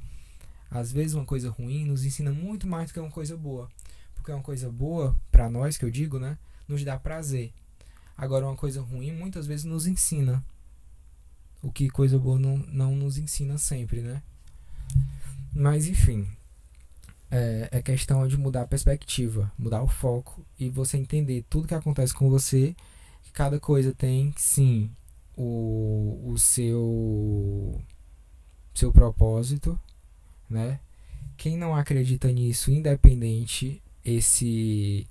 às 0.69 0.91
vezes 0.91 1.15
uma 1.15 1.25
coisa 1.25 1.49
ruim 1.49 1.85
nos 1.85 2.05
ensina 2.05 2.31
muito 2.31 2.67
mais 2.67 2.89
do 2.89 2.93
que 2.93 2.99
uma 2.99 3.11
coisa 3.11 3.35
boa. 3.35 3.69
Porque 4.13 4.31
uma 4.31 4.43
coisa 4.43 4.71
boa, 4.71 5.17
para 5.31 5.49
nós 5.49 5.77
que 5.77 5.83
eu 5.83 5.89
digo, 5.89 6.19
né, 6.19 6.37
nos 6.67 6.83
dá 6.83 6.97
prazer. 6.97 7.51
Agora, 8.15 8.45
uma 8.45 8.55
coisa 8.55 8.81
ruim 8.81 9.11
muitas 9.11 9.47
vezes 9.47 9.65
nos 9.65 9.87
ensina. 9.87 10.45
O 11.61 11.71
que 11.71 11.89
coisa 11.89 12.19
boa 12.19 12.37
não, 12.37 12.57
não 12.57 12.95
nos 12.95 13.17
ensina 13.17 13.57
sempre, 13.57 14.01
né? 14.01 14.21
Mas 15.53 15.87
enfim, 15.87 16.27
é, 17.29 17.69
é 17.71 17.81
questão 17.81 18.27
de 18.27 18.37
mudar 18.37 18.63
a 18.63 18.67
perspectiva, 18.67 19.51
mudar 19.57 19.81
o 19.81 19.87
foco 19.87 20.45
e 20.59 20.69
você 20.69 20.97
entender 20.97 21.45
tudo 21.49 21.67
que 21.67 21.73
acontece 21.73 22.13
com 22.13 22.29
você, 22.29 22.75
cada 23.33 23.59
coisa 23.59 23.93
tem 23.93 24.33
sim 24.37 24.91
o, 25.35 26.21
o 26.25 26.37
seu 26.37 27.81
seu 28.73 28.91
propósito, 28.91 29.79
né? 30.49 30.79
Quem 31.37 31.57
não 31.57 31.75
acredita 31.75 32.31
nisso, 32.31 32.71
independente 32.71 33.81
esse 34.03 35.07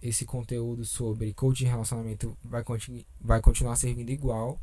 esse 0.00 0.24
conteúdo 0.24 0.84
sobre 0.84 1.32
coaching 1.34 1.64
de 1.64 1.70
relacionamento 1.70 2.36
vai, 2.42 2.64
continu 2.64 3.04
vai 3.20 3.40
continuar 3.40 3.76
servindo 3.76 4.10
igual, 4.10 4.58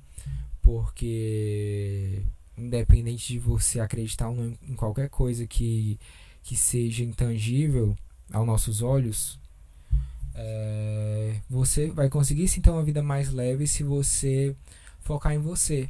porque 0.61 2.23
independente 2.63 3.27
de 3.33 3.39
você 3.39 3.79
acreditar 3.79 4.31
em 4.31 4.75
qualquer 4.75 5.09
coisa 5.09 5.45
que, 5.45 5.99
que 6.41 6.55
seja 6.55 7.03
intangível 7.03 7.95
aos 8.31 8.47
nossos 8.47 8.81
olhos, 8.81 9.39
é, 10.35 11.35
você 11.49 11.91
vai 11.91 12.09
conseguir 12.09 12.47
sim 12.47 12.61
ter 12.61 12.69
uma 12.69 12.83
vida 12.83 13.03
mais 13.03 13.31
leve 13.31 13.67
se 13.67 13.83
você 13.83 14.55
focar 15.01 15.33
em 15.33 15.39
você. 15.39 15.89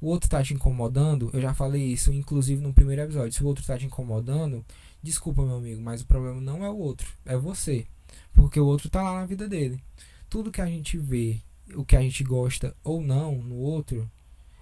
O 0.00 0.06
outro 0.06 0.26
está 0.26 0.42
te 0.42 0.54
incomodando, 0.54 1.30
eu 1.32 1.40
já 1.40 1.52
falei 1.52 1.82
isso, 1.82 2.12
inclusive 2.12 2.62
no 2.62 2.72
primeiro 2.72 3.02
episódio. 3.02 3.32
Se 3.32 3.44
o 3.44 3.46
outro 3.46 3.60
está 3.60 3.76
te 3.76 3.84
incomodando, 3.84 4.64
desculpa, 5.02 5.44
meu 5.44 5.56
amigo, 5.56 5.80
mas 5.80 6.00
o 6.00 6.06
problema 6.06 6.40
não 6.40 6.64
é 6.64 6.70
o 6.70 6.76
outro, 6.76 7.06
é 7.26 7.36
você. 7.36 7.86
Porque 8.32 8.58
o 8.58 8.66
outro 8.66 8.86
está 8.86 9.02
lá 9.02 9.20
na 9.20 9.26
vida 9.26 9.46
dele. 9.46 9.80
Tudo 10.28 10.50
que 10.50 10.60
a 10.60 10.66
gente 10.66 10.96
vê, 10.96 11.40
o 11.74 11.84
que 11.84 11.96
a 11.96 12.00
gente 12.00 12.24
gosta 12.24 12.74
ou 12.82 13.02
não 13.02 13.36
no 13.42 13.56
outro, 13.56 14.10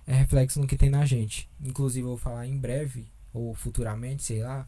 é 0.08 0.14
reflexo 0.14 0.58
no 0.58 0.66
que 0.66 0.76
tem 0.76 0.88
na 0.88 1.04
gente. 1.04 1.48
Inclusive, 1.62 2.02
eu 2.02 2.08
vou 2.08 2.16
falar 2.16 2.46
em 2.46 2.56
breve, 2.56 3.06
ou 3.30 3.54
futuramente, 3.54 4.22
sei 4.22 4.42
lá, 4.42 4.66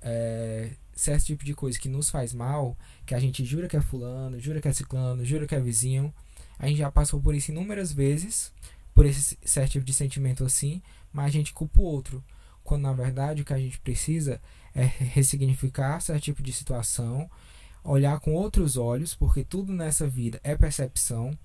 é, 0.00 0.70
certo 0.94 1.26
tipo 1.26 1.44
de 1.44 1.52
coisa 1.52 1.78
que 1.78 1.86
nos 1.86 2.08
faz 2.08 2.32
mal, 2.32 2.74
que 3.04 3.14
a 3.14 3.20
gente 3.20 3.44
jura 3.44 3.68
que 3.68 3.76
é 3.76 3.80
fulano, 3.82 4.40
jura 4.40 4.62
que 4.62 4.68
é 4.68 4.72
ciclano, 4.72 5.22
jura 5.22 5.46
que 5.46 5.54
é 5.54 5.60
vizinho. 5.60 6.12
A 6.58 6.66
gente 6.66 6.78
já 6.78 6.90
passou 6.90 7.20
por 7.20 7.34
isso 7.34 7.50
inúmeras 7.50 7.92
vezes, 7.92 8.50
por 8.94 9.04
esse 9.04 9.36
certo 9.44 9.72
tipo 9.72 9.84
de 9.84 9.92
sentimento 9.92 10.42
assim, 10.42 10.80
mas 11.12 11.26
a 11.26 11.30
gente 11.30 11.52
culpa 11.52 11.80
o 11.80 11.84
outro. 11.84 12.24
Quando 12.62 12.84
na 12.84 12.92
verdade 12.94 13.42
o 13.42 13.44
que 13.44 13.52
a 13.52 13.58
gente 13.58 13.78
precisa 13.80 14.40
é 14.74 14.84
ressignificar 14.84 16.00
certo 16.00 16.22
tipo 16.22 16.42
de 16.42 16.54
situação, 16.54 17.30
olhar 17.84 18.18
com 18.18 18.32
outros 18.32 18.78
olhos, 18.78 19.14
porque 19.14 19.44
tudo 19.44 19.74
nessa 19.74 20.08
vida 20.08 20.40
é 20.42 20.56
percepção. 20.56 21.38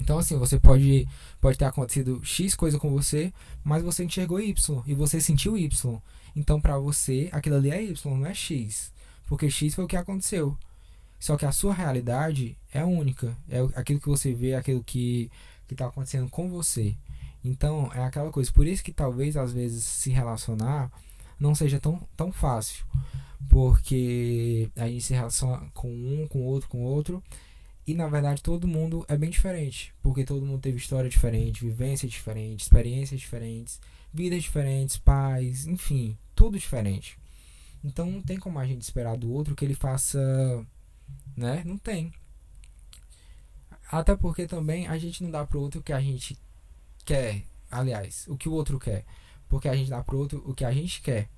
Então, 0.00 0.18
assim, 0.18 0.36
você 0.36 0.58
pode, 0.58 1.06
pode 1.40 1.58
ter 1.58 1.64
acontecido 1.64 2.20
X 2.24 2.54
coisa 2.54 2.78
com 2.78 2.90
você, 2.90 3.32
mas 3.64 3.82
você 3.82 4.04
enxergou 4.04 4.40
Y 4.40 4.82
e 4.86 4.94
você 4.94 5.20
sentiu 5.20 5.56
Y. 5.56 6.00
Então, 6.34 6.60
para 6.60 6.78
você, 6.78 7.28
aquilo 7.32 7.56
ali 7.56 7.70
é 7.70 7.82
Y, 7.82 8.18
não 8.18 8.26
é 8.26 8.34
X. 8.34 8.92
Porque 9.26 9.50
X 9.50 9.74
foi 9.74 9.84
o 9.84 9.88
que 9.88 9.96
aconteceu. 9.96 10.56
Só 11.18 11.36
que 11.36 11.44
a 11.44 11.52
sua 11.52 11.74
realidade 11.74 12.56
é 12.72 12.84
única. 12.84 13.36
É 13.48 13.58
aquilo 13.74 14.00
que 14.00 14.08
você 14.08 14.32
vê, 14.32 14.54
aquilo 14.54 14.82
que 14.82 15.30
está 15.70 15.86
acontecendo 15.86 16.30
com 16.30 16.48
você. 16.48 16.96
Então, 17.44 17.90
é 17.92 18.02
aquela 18.02 18.30
coisa. 18.30 18.52
Por 18.52 18.66
isso 18.66 18.82
que 18.82 18.92
talvez, 18.92 19.36
às 19.36 19.52
vezes, 19.52 19.84
se 19.84 20.10
relacionar 20.10 20.90
não 21.38 21.54
seja 21.54 21.78
tão, 21.80 22.00
tão 22.16 22.32
fácil. 22.32 22.84
Porque 23.48 24.70
a 24.76 24.86
gente 24.88 25.04
se 25.04 25.14
relaciona 25.14 25.68
com 25.74 25.88
um, 25.88 26.26
com 26.28 26.42
outro, 26.42 26.68
com 26.68 26.82
outro 26.82 27.22
e 27.88 27.94
na 27.94 28.06
verdade 28.06 28.42
todo 28.42 28.68
mundo 28.68 29.02
é 29.08 29.16
bem 29.16 29.30
diferente, 29.30 29.94
porque 30.02 30.22
todo 30.22 30.44
mundo 30.44 30.60
teve 30.60 30.76
história 30.76 31.08
diferente, 31.08 31.64
vivência 31.64 32.06
diferente, 32.06 32.60
experiências 32.60 33.18
diferentes, 33.18 33.80
vidas 34.12 34.42
diferentes, 34.42 34.98
pais, 34.98 35.66
enfim, 35.66 36.14
tudo 36.34 36.58
diferente. 36.58 37.18
Então 37.82 38.10
não 38.10 38.20
tem 38.20 38.38
como 38.38 38.58
a 38.58 38.66
gente 38.66 38.82
esperar 38.82 39.16
do 39.16 39.32
outro 39.32 39.54
que 39.54 39.64
ele 39.64 39.74
faça, 39.74 40.18
né? 41.34 41.62
Não 41.64 41.78
tem. 41.78 42.12
Até 43.90 44.14
porque 44.14 44.46
também 44.46 44.86
a 44.86 44.98
gente 44.98 45.22
não 45.22 45.30
dá 45.30 45.46
pro 45.46 45.58
outro 45.58 45.80
o 45.80 45.82
que 45.82 45.94
a 45.94 46.00
gente 46.00 46.38
quer, 47.06 47.42
aliás, 47.70 48.26
o 48.28 48.36
que 48.36 48.50
o 48.50 48.52
outro 48.52 48.78
quer, 48.78 49.06
porque 49.48 49.66
a 49.66 49.74
gente 49.74 49.88
dá 49.88 50.02
pro 50.04 50.18
outro 50.18 50.42
o 50.44 50.52
que 50.52 50.66
a 50.66 50.72
gente 50.72 51.00
quer. 51.00 51.30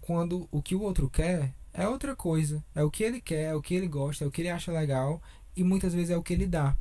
Quando 0.00 0.48
o 0.50 0.60
que 0.60 0.74
o 0.74 0.82
outro 0.82 1.08
quer 1.08 1.54
é 1.72 1.86
outra 1.86 2.16
coisa, 2.16 2.60
é 2.74 2.82
o 2.82 2.90
que 2.90 3.04
ele 3.04 3.20
quer, 3.20 3.50
é 3.50 3.54
o 3.54 3.62
que 3.62 3.72
ele 3.72 3.86
gosta, 3.86 4.24
é 4.24 4.26
o 4.26 4.32
que 4.32 4.42
ele 4.42 4.50
acha 4.50 4.72
legal 4.72 5.22
e 5.56 5.64
muitas 5.64 5.94
vezes 5.94 6.10
é 6.10 6.16
o 6.16 6.22
que 6.22 6.32
ele 6.32 6.46
dá. 6.46 6.76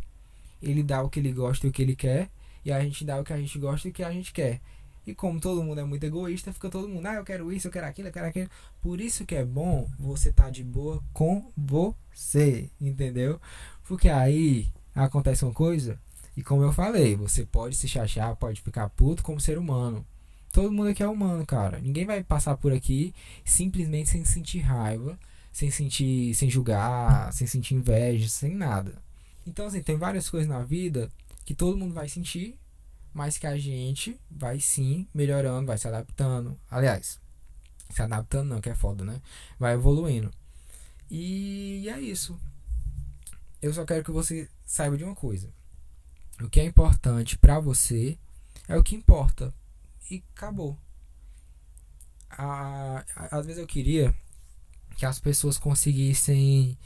Ele 0.62 0.84
dá 0.84 1.02
o 1.02 1.10
que 1.10 1.20
ele 1.20 1.32
gosta 1.32 1.66
e 1.66 1.70
o 1.70 1.74
que 1.74 1.82
ele 1.82 1.96
quer, 1.96 2.30
e 2.64 2.72
a 2.72 2.82
gente 2.82 3.04
dá 3.04 3.20
o 3.20 3.24
que 3.24 3.34
a 3.34 3.38
gente 3.38 3.58
gosta 3.58 3.88
e 3.88 3.92
o 3.92 3.94
que 3.94 4.04
a 4.04 4.12
gente 4.12 4.32
quer. 4.32 4.62
E 5.06 5.16
como 5.16 5.40
todo 5.40 5.64
mundo 5.64 5.82
é 5.82 5.84
muito 5.84 6.04
egoísta, 6.04 6.54
fica 6.54 6.70
todo 6.70 6.88
mundo, 6.88 7.08
ah, 7.08 7.16
eu 7.16 7.24
quero 7.24 7.52
isso, 7.52 7.68
eu 7.68 7.72
quero 7.72 7.88
aquilo, 7.88 8.10
eu 8.10 8.14
quero 8.14 8.28
aquilo. 8.28 8.50
Por 8.82 9.02
isso 9.02 9.26
que 9.26 9.36
é 9.36 9.44
bom 9.44 9.90
você 10.00 10.32
tá 10.32 10.50
de 10.50 10.64
boa 10.64 11.04
com 11.12 11.52
você, 11.58 12.70
entendeu? 12.80 13.42
Porque 13.84 14.10
aí 14.10 14.72
acontece 14.94 15.44
uma 15.44 15.54
coisa, 15.54 16.00
e 16.38 16.44
como 16.44 16.64
eu 16.64 16.72
falei, 16.72 17.16
você 17.16 17.44
pode 17.46 17.76
se 17.76 17.88
chatear, 17.88 18.36
pode 18.36 18.62
ficar 18.62 18.90
puto 18.90 19.24
como 19.24 19.42
ser 19.42 19.58
humano. 19.58 20.06
Todo 20.52 20.72
mundo 20.72 20.90
aqui 20.90 21.02
é 21.02 21.08
humano, 21.08 21.46
cara. 21.46 21.80
Ninguém 21.80 22.06
vai 22.06 22.24
passar 22.24 22.58
por 22.58 22.74
aqui 22.74 23.14
simplesmente 23.44 24.10
sem 24.10 24.24
sentir 24.24 24.60
raiva, 24.60 25.18
sem 25.52 25.70
sentir, 25.70 26.34
sem 26.36 26.50
julgar, 26.50 27.32
sem 27.34 27.46
sentir 27.46 27.76
inveja, 27.76 28.28
sem 28.30 28.56
nada. 28.56 29.02
Então, 29.46 29.66
assim, 29.66 29.82
tem 29.82 29.98
várias 29.98 30.30
coisas 30.30 30.48
na 30.48 30.64
vida 30.64 31.12
que 31.46 31.54
todo 31.54 31.78
mundo 31.78 31.94
vai 31.94 32.08
sentir, 32.08 32.58
mas 33.14 33.38
que 33.38 33.48
a 33.48 33.58
gente 33.58 34.20
vai 34.30 34.60
sim 34.60 35.08
melhorando, 35.14 35.68
vai 35.68 35.78
se 35.78 35.88
adaptando. 35.88 36.58
Aliás, 36.70 37.20
se 37.90 38.02
adaptando 38.02 38.50
não, 38.50 38.62
que 38.62 38.70
é 38.70 38.76
foda, 38.76 39.04
né? 39.04 39.22
Vai 39.60 39.74
evoluindo. 39.74 40.32
E 41.10 41.90
é 41.90 42.00
isso. 42.00 42.40
Eu 43.62 43.74
só 43.74 43.84
quero 43.86 44.04
que 44.04 44.12
você 44.12 44.50
saiba 44.66 44.98
de 44.98 45.04
uma 45.04 45.16
coisa. 45.16 45.50
O 46.42 46.50
que 46.50 46.60
é 46.60 46.64
importante 46.64 47.38
para 47.38 47.60
você 47.60 48.18
é 48.68 48.78
o 48.78 48.84
que 48.84 48.96
importa. 48.96 49.54
E 50.10 50.24
acabou. 50.34 50.78
Às 52.30 53.46
vezes 53.46 53.60
eu 53.60 53.68
queria 53.68 54.16
que 55.02 55.06
as 55.08 55.18
pessoas 55.18 55.58
conseguissem, 55.58 56.78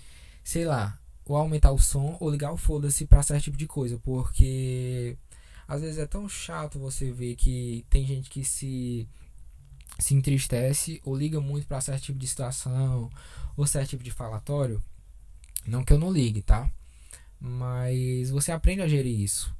sei 0.41 0.63
lá, 0.63 0.97
ou 1.25 1.35
aumentar 1.35 1.73
o 1.73 1.77
som 1.77 2.15
ou 2.21 2.29
ligar 2.29 2.53
o 2.53 2.55
foda-se 2.55 3.05
pra 3.05 3.21
certo 3.21 3.43
tipo 3.43 3.57
de 3.57 3.67
coisa. 3.67 3.99
Porque 3.99 5.17
às 5.67 5.81
vezes 5.81 5.97
é 5.97 6.05
tão 6.05 6.29
chato 6.29 6.79
você 6.79 7.11
ver 7.11 7.35
que 7.35 7.85
tem 7.89 8.07
gente 8.07 8.29
que 8.29 8.45
se 8.45 9.05
se 9.99 10.15
entristece 10.15 11.01
ou 11.03 11.13
liga 11.13 11.41
muito 11.41 11.67
para 11.67 11.81
certo 11.81 12.03
tipo 12.03 12.17
de 12.17 12.25
situação 12.25 13.09
ou 13.57 13.67
certo 13.67 13.89
tipo 13.89 14.03
de 14.03 14.11
falatório. 14.11 14.81
Não 15.67 15.83
que 15.83 15.91
eu 15.91 15.99
não 15.99 16.09
ligue, 16.09 16.41
tá? 16.41 16.71
Mas 17.37 18.29
você 18.29 18.53
aprende 18.53 18.81
a 18.81 18.87
gerir 18.87 19.19
isso. 19.19 19.53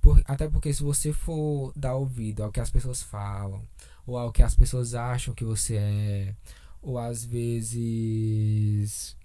Por, 0.00 0.22
até 0.24 0.48
porque 0.48 0.72
se 0.72 0.82
você 0.82 1.12
for 1.12 1.74
dar 1.76 1.94
ouvido 1.94 2.42
ao 2.42 2.50
que 2.50 2.60
as 2.60 2.70
pessoas 2.70 3.02
falam, 3.02 3.62
ou 4.06 4.16
ao 4.16 4.32
que 4.32 4.42
as 4.42 4.54
pessoas 4.54 4.94
acham 4.94 5.34
que 5.34 5.44
você 5.44 5.76
é, 5.76 6.34
ou 6.82 6.98
às 6.98 7.24
vezes 7.24 9.16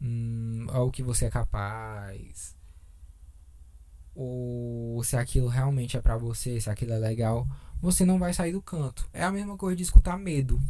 hum, 0.00 0.66
ao 0.70 0.90
que 0.90 1.02
você 1.02 1.26
é 1.26 1.30
capaz, 1.30 2.56
ou 4.14 5.02
se 5.04 5.16
aquilo 5.16 5.48
realmente 5.48 5.96
é 5.96 6.00
para 6.00 6.16
você, 6.16 6.60
se 6.60 6.68
aquilo 6.68 6.92
é 6.92 6.98
legal, 6.98 7.46
você 7.80 8.04
não 8.04 8.18
vai 8.18 8.34
sair 8.34 8.52
do 8.52 8.60
canto. 8.60 9.08
É 9.12 9.22
a 9.22 9.30
mesma 9.30 9.56
coisa 9.56 9.76
de 9.76 9.84
escutar 9.84 10.18
medo. 10.18 10.60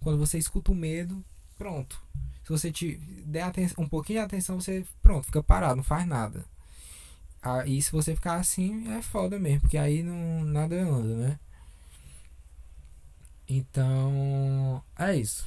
Quando 0.00 0.18
você 0.18 0.38
escuta 0.38 0.72
o 0.72 0.74
medo, 0.74 1.22
pronto. 1.58 2.02
Se 2.42 2.48
você 2.50 2.72
te 2.72 2.96
der 3.26 3.52
um 3.76 3.88
pouquinho 3.88 4.20
de 4.20 4.24
atenção, 4.24 4.60
você 4.60 4.86
pronto, 5.02 5.26
fica 5.26 5.42
parado, 5.42 5.76
não 5.76 5.82
faz 5.82 6.06
nada. 6.06 6.44
Ah, 7.42 7.66
e 7.66 7.80
se 7.82 7.92
você 7.92 8.14
ficar 8.14 8.36
assim, 8.36 8.90
é 8.92 9.02
foda 9.02 9.38
mesmo, 9.38 9.60
porque 9.60 9.76
aí 9.76 10.02
não 10.02 10.44
nada 10.44 10.76
anda, 10.76 11.14
né? 11.14 11.38
Então, 13.46 14.82
é 14.98 15.14
isso. 15.16 15.46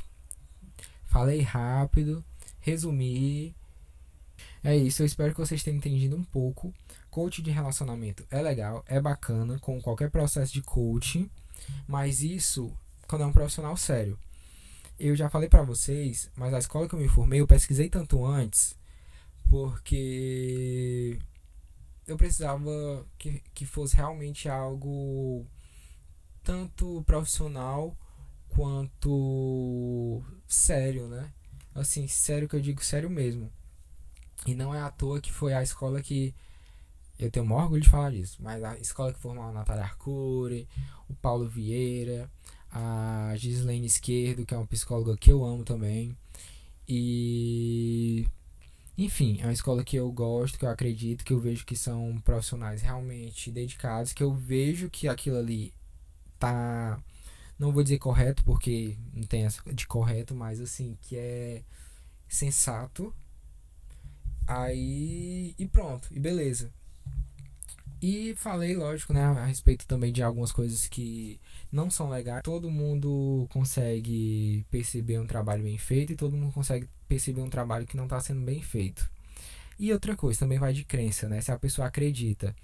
Falei 1.17 1.41
rápido, 1.41 2.23
resumi. 2.59 3.55
É 4.63 4.77
isso, 4.77 5.01
eu 5.01 5.05
espero 5.07 5.33
que 5.33 5.39
vocês 5.39 5.63
tenham 5.63 5.77
entendido 5.77 6.15
um 6.15 6.23
pouco 6.23 6.71
coach 7.09 7.41
de 7.41 7.49
relacionamento 7.49 8.23
é 8.29 8.39
legal, 8.39 8.85
é 8.85 9.01
bacana, 9.01 9.57
com 9.57 9.81
qualquer 9.81 10.11
processo 10.11 10.53
de 10.53 10.61
coaching, 10.61 11.27
mas 11.87 12.21
isso 12.21 12.71
quando 13.07 13.23
é 13.23 13.25
um 13.25 13.33
profissional 13.33 13.75
sério. 13.75 14.15
Eu 14.99 15.15
já 15.15 15.27
falei 15.27 15.49
para 15.49 15.63
vocês, 15.63 16.29
mas 16.35 16.53
a 16.53 16.59
escola 16.59 16.87
que 16.87 16.93
eu 16.93 16.99
me 16.99 17.09
formei, 17.09 17.41
eu 17.41 17.47
pesquisei 17.47 17.89
tanto 17.89 18.23
antes, 18.23 18.77
porque 19.49 21.17
eu 22.05 22.15
precisava 22.15 23.03
que, 23.17 23.41
que 23.55 23.65
fosse 23.65 23.95
realmente 23.95 24.47
algo 24.47 25.47
tanto 26.43 27.03
profissional 27.07 27.97
quanto 28.57 30.23
sério, 30.47 31.07
né? 31.07 31.31
Assim, 31.75 32.07
sério 32.07 32.49
que 32.49 32.55
eu 32.55 32.59
digo 32.59 32.83
sério 32.83 33.07
mesmo. 33.07 33.51
E 34.47 34.55
não 34.55 34.73
é 34.73 34.81
à 34.81 34.89
toa 34.89 35.21
que 35.21 35.31
foi 35.31 35.53
a 35.53 35.61
escola 35.61 36.01
que 36.01 36.33
eu 37.19 37.29
tenho 37.29 37.45
o 37.45 37.47
maior 37.47 37.65
orgulho 37.65 37.83
de 37.83 37.89
falar 37.89 38.09
disso, 38.09 38.37
mas 38.39 38.63
a 38.63 38.75
escola 38.79 39.13
que 39.13 39.19
formou 39.19 39.43
a 39.43 39.51
Natália 39.51 39.83
Arcuri, 39.83 40.67
o 41.07 41.13
Paulo 41.13 41.47
Vieira, 41.47 42.31
a 42.71 43.31
Gislaine 43.35 43.85
Esquerdo, 43.85 44.43
que 44.43 44.55
é 44.55 44.57
uma 44.57 44.65
psicóloga 44.65 45.15
que 45.15 45.31
eu 45.31 45.45
amo 45.45 45.63
também. 45.63 46.17
E 46.87 48.27
enfim, 48.97 49.37
é 49.39 49.43
uma 49.43 49.53
escola 49.53 49.83
que 49.83 49.97
eu 49.97 50.11
gosto, 50.11 50.57
que 50.57 50.65
eu 50.65 50.69
acredito, 50.69 51.23
que 51.23 51.33
eu 51.33 51.39
vejo 51.39 51.63
que 51.63 51.75
são 51.75 52.19
profissionais 52.25 52.81
realmente 52.81 53.51
dedicados, 53.51 54.13
que 54.13 54.23
eu 54.23 54.33
vejo 54.33 54.89
que 54.89 55.07
aquilo 55.07 55.37
ali 55.37 55.71
tá 56.39 56.99
não 57.59 57.71
vou 57.71 57.83
dizer 57.83 57.97
correto 57.99 58.43
porque 58.43 58.97
não 59.13 59.23
tem 59.23 59.45
essa 59.45 59.61
de 59.73 59.87
correto, 59.87 60.35
mas 60.35 60.59
assim, 60.59 60.97
que 61.01 61.15
é 61.17 61.63
sensato. 62.27 63.13
Aí 64.45 65.55
e 65.57 65.67
pronto, 65.67 66.07
e 66.11 66.19
beleza. 66.19 66.71
E 68.01 68.35
falei, 68.35 68.75
lógico, 68.75 69.11
né, 69.11 69.23
a 69.23 69.45
respeito 69.45 69.87
também 69.87 70.13
de 70.13 70.21
algumas 70.21 70.51
coisas 70.51 70.87
que 70.87 71.39
não 71.71 71.89
são 71.89 72.09
legais. 72.09 72.43
Todo 72.43 72.69
mundo 72.69 73.47
consegue 73.49 74.65
perceber 74.69 75.19
um 75.19 75.25
trabalho 75.25 75.63
bem 75.63 75.77
feito 75.79 76.13
e 76.13 76.15
todo 76.15 76.37
mundo 76.37 76.53
consegue 76.53 76.87
perceber 77.07 77.41
um 77.41 77.49
trabalho 77.49 77.87
que 77.87 77.97
não 77.97 78.03
está 78.03 78.19
sendo 78.19 78.41
bem 78.41 78.61
feito. 78.61 79.09
E 79.79 79.91
outra 79.91 80.15
coisa, 80.15 80.39
também 80.39 80.59
vai 80.59 80.73
de 80.73 80.83
crença, 80.85 81.27
né? 81.27 81.41
Se 81.41 81.51
a 81.51 81.57
pessoa 81.57 81.87
acredita 81.87 82.55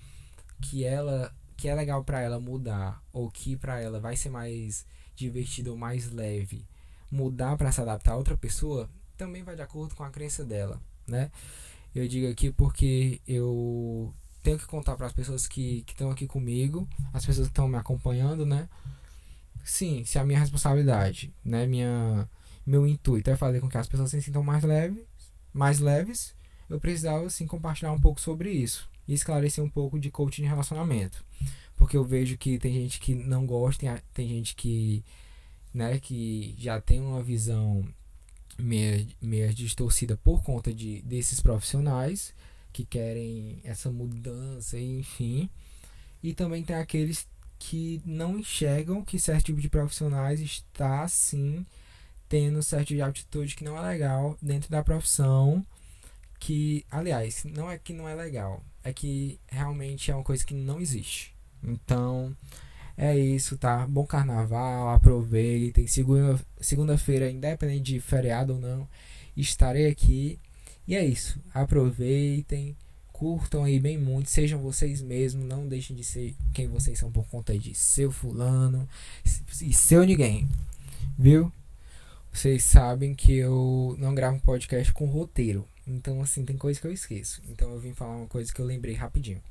que 0.61 0.83
ela 0.83 1.33
que 1.57 1.67
é 1.67 1.75
legal 1.75 2.03
para 2.03 2.21
ela 2.21 2.39
mudar 2.39 3.01
ou 3.11 3.29
que 3.29 3.55
para 3.55 3.79
ela 3.79 3.99
vai 3.99 4.15
ser 4.15 4.29
mais 4.29 4.85
divertido 5.15 5.71
ou 5.71 5.77
mais 5.77 6.11
leve, 6.11 6.65
mudar 7.09 7.57
para 7.57 7.71
se 7.71 7.81
adaptar 7.81 8.13
a 8.13 8.17
outra 8.17 8.35
pessoa, 8.35 8.89
também 9.17 9.43
vai 9.43 9.55
de 9.55 9.61
acordo 9.61 9.95
com 9.95 10.03
a 10.03 10.09
crença 10.09 10.43
dela, 10.43 10.81
né? 11.07 11.31
Eu 11.93 12.07
digo 12.07 12.29
aqui 12.31 12.51
porque 12.51 13.21
eu 13.27 14.13
tenho 14.41 14.57
que 14.57 14.65
contar 14.65 14.95
para 14.95 15.07
as 15.07 15.13
pessoas 15.13 15.47
que 15.47 15.85
estão 15.87 16.09
aqui 16.09 16.27
comigo, 16.27 16.87
as 17.13 17.25
pessoas 17.25 17.47
que 17.47 17.51
estão 17.51 17.67
me 17.67 17.77
acompanhando, 17.77 18.45
né? 18.45 18.67
Sim, 19.63 20.03
se 20.03 20.17
é 20.17 20.21
a 20.21 20.25
minha 20.25 20.39
responsabilidade, 20.39 21.33
né? 21.45 21.65
Minha, 21.67 22.27
meu 22.65 22.87
intuito 22.87 23.29
é 23.29 23.35
fazer 23.35 23.61
com 23.61 23.69
que 23.69 23.77
as 23.77 23.87
pessoas 23.87 24.09
se 24.09 24.21
sintam 24.21 24.43
mais 24.43 24.63
leves, 24.63 25.05
mais 25.53 25.79
leves, 25.79 26.35
eu 26.69 26.79
precisava 26.79 27.29
sim 27.29 27.45
compartilhar 27.45 27.91
um 27.91 28.01
pouco 28.01 28.19
sobre 28.19 28.51
isso 28.51 28.91
e 29.07 29.13
esclarecer 29.13 29.63
um 29.63 29.69
pouco 29.69 29.99
de 29.99 30.11
coaching 30.11 30.43
de 30.43 30.47
relacionamento, 30.47 31.23
porque 31.75 31.97
eu 31.97 32.03
vejo 32.03 32.37
que 32.37 32.57
tem 32.57 32.73
gente 32.73 32.99
que 32.99 33.13
não 33.13 33.45
gosta, 33.45 33.79
tem, 33.79 33.97
tem 34.13 34.27
gente 34.27 34.55
que, 34.55 35.03
né, 35.73 35.99
que 35.99 36.55
já 36.57 36.79
tem 36.79 37.01
uma 37.01 37.21
visão 37.21 37.85
meio, 38.57 39.07
meio 39.21 39.53
distorcida 39.53 40.17
por 40.17 40.43
conta 40.43 40.73
de 40.73 41.01
desses 41.01 41.39
profissionais 41.39 42.33
que 42.71 42.85
querem 42.85 43.59
essa 43.63 43.91
mudança, 43.91 44.79
enfim. 44.79 45.49
E 46.21 46.33
também 46.33 46.63
tem 46.63 46.75
aqueles 46.75 47.27
que 47.59 48.01
não 48.05 48.39
enxergam 48.39 49.03
que 49.03 49.19
certo 49.19 49.45
tipo 49.45 49.61
de 49.61 49.69
profissionais 49.69 50.39
está 50.39 51.07
sim 51.07 51.65
tendo 52.27 52.63
certo 52.63 52.87
tipo 52.87 52.97
de 52.97 53.01
atitude 53.03 53.55
que 53.55 53.63
não 53.63 53.77
é 53.77 53.81
legal 53.81 54.37
dentro 54.41 54.69
da 54.69 54.83
profissão. 54.83 55.65
Que, 56.39 56.85
aliás, 56.91 57.43
não 57.45 57.69
é 57.69 57.77
que 57.77 57.93
não 57.93 58.09
é 58.09 58.15
legal, 58.15 58.63
é 58.83 58.91
que 58.91 59.39
realmente 59.47 60.11
é 60.11 60.15
uma 60.15 60.23
coisa 60.23 60.45
que 60.45 60.53
não 60.53 60.79
existe. 60.79 61.33
Então, 61.63 62.35
é 62.97 63.17
isso, 63.17 63.57
tá? 63.57 63.87
Bom 63.87 64.05
carnaval, 64.05 64.89
aproveitem. 64.89 65.87
Segunda-feira, 65.87 66.45
segunda 66.59 67.31
independente 67.31 67.93
de 67.93 67.99
feriado 67.99 68.53
ou 68.53 68.59
não, 68.59 68.87
estarei 69.35 69.87
aqui 69.87 70.39
e 70.87 70.95
é 70.95 71.05
isso. 71.05 71.39
Aproveitem, 71.53 72.75
curtam 73.11 73.63
aí 73.63 73.79
bem 73.79 73.97
muito, 73.97 74.29
sejam 74.29 74.59
vocês 74.59 75.01
mesmos, 75.01 75.45
não 75.45 75.67
deixem 75.67 75.95
de 75.95 76.03
ser 76.03 76.35
quem 76.53 76.67
vocês 76.67 76.99
são 76.99 77.11
por 77.11 77.27
conta 77.27 77.57
de 77.57 77.73
seu 77.73 78.11
fulano 78.11 78.87
e 79.61 79.73
seu 79.73 80.03
ninguém. 80.03 80.47
Viu? 81.17 81.51
vocês 82.33 82.63
sabem 82.63 83.13
que 83.13 83.35
eu 83.35 83.95
não 83.99 84.15
gravo 84.15 84.39
podcast 84.39 84.91
com 84.91 85.05
roteiro. 85.05 85.67
Então, 85.87 86.21
assim, 86.21 86.45
tem 86.45 86.57
coisa 86.57 86.79
que 86.79 86.87
eu 86.87 86.91
esqueço. 86.91 87.41
Então, 87.49 87.71
eu 87.71 87.79
vim 87.79 87.93
falar 87.93 88.15
uma 88.17 88.27
coisa 88.27 88.53
que 88.53 88.59
eu 88.59 88.65
lembrei 88.65 88.95
rapidinho. 88.95 89.41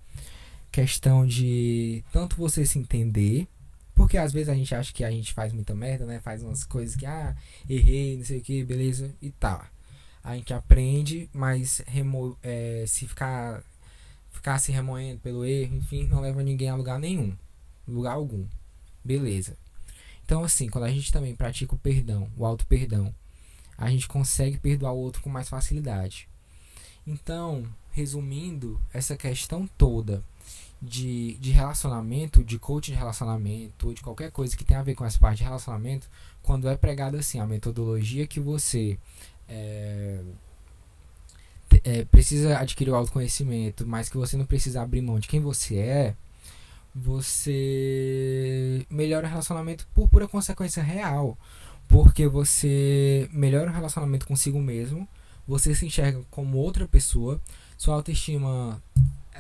Questão 0.70 1.26
de 1.26 2.02
tanto 2.12 2.36
você 2.36 2.64
se 2.64 2.78
entender. 2.78 3.46
Porque 3.94 4.16
às 4.16 4.32
vezes 4.32 4.48
a 4.48 4.54
gente 4.54 4.74
acha 4.74 4.92
que 4.92 5.04
a 5.04 5.10
gente 5.10 5.32
faz 5.32 5.52
muita 5.52 5.74
merda, 5.74 6.06
né? 6.06 6.18
Faz 6.20 6.42
umas 6.42 6.64
coisas 6.64 6.96
que, 6.96 7.04
ah, 7.04 7.36
errei, 7.68 8.16
não 8.16 8.24
sei 8.24 8.38
o 8.38 8.40
que, 8.40 8.64
beleza, 8.64 9.14
e 9.20 9.30
tá. 9.30 9.70
A 10.24 10.34
gente 10.34 10.54
aprende, 10.54 11.28
mas 11.32 11.82
remo 11.86 12.38
é, 12.42 12.84
se 12.86 13.06
ficar, 13.06 13.62
ficar 14.30 14.58
se 14.58 14.72
remoendo 14.72 15.20
pelo 15.20 15.44
erro, 15.44 15.76
enfim, 15.76 16.06
não 16.06 16.20
leva 16.20 16.42
ninguém 16.42 16.70
a 16.70 16.76
lugar 16.76 16.98
nenhum. 16.98 17.36
Lugar 17.86 18.14
algum. 18.14 18.46
Beleza. 19.04 19.56
Então, 20.24 20.44
assim, 20.44 20.68
quando 20.68 20.84
a 20.84 20.90
gente 20.90 21.12
também 21.12 21.34
pratica 21.34 21.74
o 21.74 21.78
perdão, 21.78 22.30
o 22.36 22.46
auto-perdão, 22.46 23.14
a 23.82 23.90
gente 23.90 24.08
consegue 24.08 24.58
perdoar 24.58 24.92
o 24.92 24.98
outro 24.98 25.22
com 25.22 25.30
mais 25.30 25.48
facilidade. 25.48 26.28
Então, 27.06 27.64
resumindo, 27.90 28.80
essa 28.92 29.16
questão 29.16 29.68
toda 29.76 30.22
de, 30.80 31.34
de 31.34 31.50
relacionamento, 31.50 32.42
de 32.42 32.58
coaching 32.58 32.92
de 32.92 32.98
relacionamento, 32.98 33.88
ou 33.88 33.94
de 33.94 34.02
qualquer 34.02 34.30
coisa 34.30 34.56
que 34.56 34.64
tenha 34.64 34.80
a 34.80 34.84
ver 34.84 34.94
com 34.94 35.04
essa 35.04 35.18
parte 35.18 35.38
de 35.38 35.44
relacionamento, 35.44 36.08
quando 36.42 36.68
é 36.68 36.76
pregada 36.76 37.18
assim, 37.18 37.38
a 37.38 37.46
metodologia 37.46 38.26
que 38.26 38.40
você 38.40 38.98
é, 39.48 40.20
é, 41.84 42.04
precisa 42.04 42.58
adquirir 42.58 42.90
o 42.90 42.96
autoconhecimento, 42.96 43.86
mas 43.86 44.08
que 44.08 44.16
você 44.16 44.36
não 44.36 44.44
precisa 44.44 44.82
abrir 44.82 45.02
mão 45.02 45.18
de 45.18 45.28
quem 45.28 45.40
você 45.40 45.76
é, 45.76 46.16
você 46.94 48.84
melhora 48.90 49.26
o 49.26 49.30
relacionamento 49.30 49.86
por 49.94 50.08
pura 50.08 50.28
consequência 50.28 50.82
real. 50.82 51.38
Porque 51.92 52.26
você 52.26 53.28
melhora 53.31 53.70
o 53.70 53.74
relacionamento 53.74 54.26
consigo 54.26 54.59
mesmo, 54.59 55.07
você 55.46 55.74
se 55.74 55.85
enxerga 55.85 56.22
como 56.31 56.57
outra 56.57 56.88
pessoa, 56.88 57.38
sua 57.76 57.94
autoestima 57.96 58.83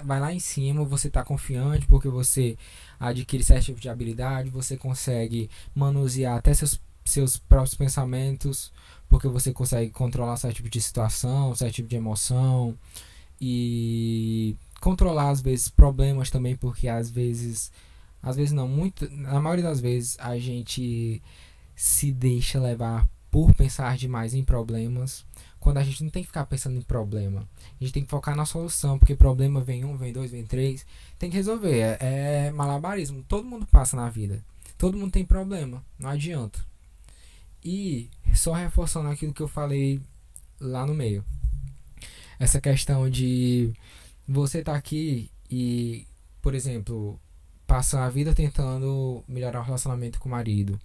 vai 0.04 0.20
lá 0.20 0.32
em 0.32 0.38
cima, 0.38 0.84
você 0.84 1.08
está 1.08 1.24
confiante 1.24 1.86
porque 1.86 2.08
você 2.08 2.58
adquire 3.00 3.42
certo 3.42 3.64
tipo 3.64 3.80
de 3.80 3.88
habilidade, 3.88 4.50
você 4.50 4.76
consegue 4.76 5.48
manusear 5.74 6.36
até 6.36 6.52
seus, 6.52 6.78
seus 7.06 7.38
próprios 7.38 7.74
pensamentos, 7.74 8.70
porque 9.08 9.28
você 9.28 9.50
consegue 9.50 9.90
controlar 9.90 10.36
certo 10.36 10.56
tipo 10.56 10.68
de 10.68 10.80
situação, 10.80 11.54
certo 11.54 11.74
tipo 11.74 11.88
de 11.88 11.96
emoção 11.96 12.76
e 13.40 14.54
controlar 14.78 15.30
às 15.30 15.40
vezes 15.40 15.70
problemas 15.70 16.28
também, 16.28 16.54
porque 16.54 16.86
às 16.86 17.08
vezes, 17.08 17.72
às 18.22 18.36
vezes 18.36 18.52
não, 18.52 18.68
muito, 18.68 19.10
na 19.10 19.40
maioria 19.40 19.64
das 19.64 19.80
vezes 19.80 20.18
a 20.20 20.36
gente 20.38 21.22
se 21.74 22.12
deixa 22.12 22.60
levar 22.60 23.08
por 23.30 23.54
pensar 23.54 23.96
demais 23.96 24.34
em 24.34 24.44
problemas, 24.44 25.24
quando 25.58 25.78
a 25.78 25.82
gente 25.82 26.04
não 26.04 26.10
tem 26.10 26.22
que 26.22 26.26
ficar 26.26 26.44
pensando 26.44 26.76
em 26.76 26.82
problema. 26.82 27.48
A 27.80 27.84
gente 27.84 27.92
tem 27.92 28.04
que 28.04 28.10
focar 28.10 28.36
na 28.36 28.44
solução, 28.44 28.98
porque 28.98 29.14
problema 29.14 29.62
vem 29.62 29.84
um, 29.84 29.96
vem 29.96 30.12
dois, 30.12 30.30
vem 30.30 30.44
três, 30.44 30.84
tem 31.18 31.30
que 31.30 31.36
resolver. 31.36 31.78
É, 31.78 32.46
é 32.46 32.50
malabarismo, 32.50 33.22
todo 33.22 33.46
mundo 33.46 33.66
passa 33.66 33.96
na 33.96 34.10
vida. 34.10 34.44
Todo 34.76 34.98
mundo 34.98 35.12
tem 35.12 35.24
problema, 35.24 35.82
não 35.98 36.10
adianta. 36.10 36.58
E 37.64 38.10
só 38.34 38.52
reforçando 38.52 39.08
aquilo 39.08 39.32
que 39.32 39.40
eu 39.40 39.48
falei 39.48 40.00
lá 40.60 40.84
no 40.84 40.94
meio. 40.94 41.24
Essa 42.38 42.60
questão 42.60 43.08
de 43.08 43.72
você 44.26 44.62
tá 44.62 44.74
aqui 44.74 45.30
e, 45.48 46.06
por 46.42 46.54
exemplo, 46.54 47.20
passa 47.66 48.04
a 48.04 48.10
vida 48.10 48.34
tentando 48.34 49.22
melhorar 49.28 49.60
o 49.60 49.64
relacionamento 49.64 50.18
com 50.18 50.28
o 50.28 50.32
marido, 50.32 50.78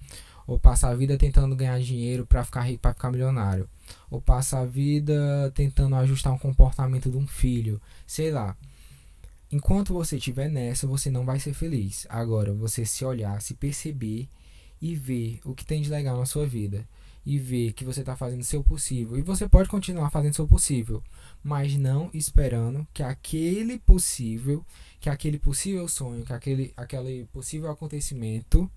ou 0.48 0.58
passa 0.58 0.88
a 0.88 0.96
vida 0.96 1.18
tentando 1.18 1.56
ganhar 1.56 1.80
dinheiro 1.82 2.26
para 2.26 2.44
ficar 2.46 2.62
rico, 2.62 2.80
para 2.80 2.94
ficar 2.94 3.12
milionário, 3.12 3.70
ou 4.10 4.22
passa 4.22 4.60
a 4.60 4.66
vida 4.66 5.52
tentando 5.54 5.96
ajustar 5.98 6.34
um 6.34 6.40
comportamento 6.40 7.12
de 7.12 7.18
um 7.18 7.28
filho, 7.28 7.82
sei 8.08 8.32
lá. 8.32 8.56
Enquanto 9.52 9.94
você 9.94 10.16
estiver 10.16 10.50
nessa, 10.50 10.88
você 10.88 11.10
não 11.10 11.26
vai 11.26 11.40
ser 11.40 11.54
feliz. 11.54 12.06
Agora, 12.10 12.54
você 12.54 12.86
se 12.86 13.04
olhar, 13.06 13.42
se 13.42 13.54
perceber 13.54 14.28
e 14.82 14.96
ver 14.96 15.40
o 15.44 15.54
que 15.54 15.66
tem 15.66 15.82
de 15.82 15.90
legal 15.90 16.18
na 16.18 16.26
sua 16.26 16.46
vida 16.46 16.88
e 17.26 17.38
ver 17.38 17.74
que 17.74 17.84
você 17.84 18.00
está 18.00 18.16
fazendo 18.16 18.40
o 18.40 18.46
seu 18.46 18.64
possível. 18.64 19.18
E 19.18 19.22
você 19.22 19.50
pode 19.50 19.68
continuar 19.68 20.10
fazendo 20.10 20.32
o 20.32 20.36
seu 20.36 20.48
possível, 20.48 21.04
mas 21.44 21.76
não 21.76 22.10
esperando 22.14 22.88
que 22.94 23.04
aquele 23.04 23.78
possível, 23.80 24.66
que 24.98 25.10
aquele 25.10 25.38
possível 25.38 25.88
sonho, 25.90 26.24
que 26.24 26.32
aquele, 26.32 26.74
aquele 26.78 27.26
possível 27.26 27.70
acontecimento 27.70 28.72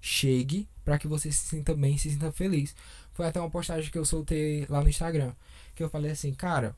chegue 0.00 0.68
para 0.84 0.98
que 0.98 1.06
você 1.06 1.30
se 1.30 1.48
sinta 1.48 1.74
bem, 1.74 1.96
se 1.98 2.10
sinta 2.10 2.32
feliz. 2.32 2.74
Foi 3.12 3.26
até 3.26 3.40
uma 3.40 3.50
postagem 3.50 3.90
que 3.90 3.98
eu 3.98 4.04
soltei 4.04 4.66
lá 4.68 4.82
no 4.82 4.88
Instagram, 4.88 5.32
que 5.74 5.82
eu 5.82 5.90
falei 5.90 6.10
assim, 6.10 6.32
cara, 6.32 6.74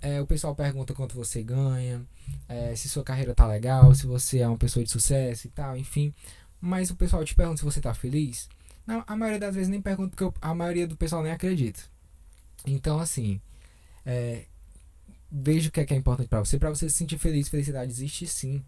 é, 0.00 0.20
o 0.20 0.26
pessoal 0.26 0.54
pergunta 0.54 0.94
quanto 0.94 1.14
você 1.14 1.42
ganha, 1.42 2.04
é, 2.48 2.74
se 2.76 2.88
sua 2.88 3.02
carreira 3.02 3.34
tá 3.34 3.46
legal, 3.46 3.94
se 3.94 4.06
você 4.06 4.38
é 4.38 4.48
uma 4.48 4.58
pessoa 4.58 4.84
de 4.84 4.90
sucesso 4.90 5.46
e 5.46 5.50
tal, 5.50 5.76
enfim. 5.76 6.14
Mas 6.60 6.90
o 6.90 6.96
pessoal 6.96 7.24
te 7.24 7.34
pergunta 7.34 7.58
se 7.58 7.64
você 7.64 7.80
tá 7.80 7.92
feliz. 7.94 8.48
Não, 8.86 9.02
a 9.06 9.16
maioria 9.16 9.40
das 9.40 9.54
vezes 9.54 9.68
nem 9.68 9.80
pergunta, 9.80 10.10
porque 10.10 10.24
eu, 10.24 10.34
a 10.40 10.54
maioria 10.54 10.86
do 10.86 10.96
pessoal 10.96 11.22
nem 11.22 11.32
acredita. 11.32 11.80
Então, 12.64 12.98
assim, 12.98 13.40
é, 14.04 14.44
veja 15.30 15.68
o 15.68 15.72
que 15.72 15.80
é, 15.80 15.84
que 15.84 15.94
é 15.94 15.96
importante 15.96 16.28
para 16.28 16.40
você. 16.40 16.58
Para 16.58 16.70
você 16.70 16.88
se 16.88 16.96
sentir 16.96 17.18
feliz, 17.18 17.48
felicidade 17.48 17.90
existe 17.90 18.26
sim. 18.26 18.62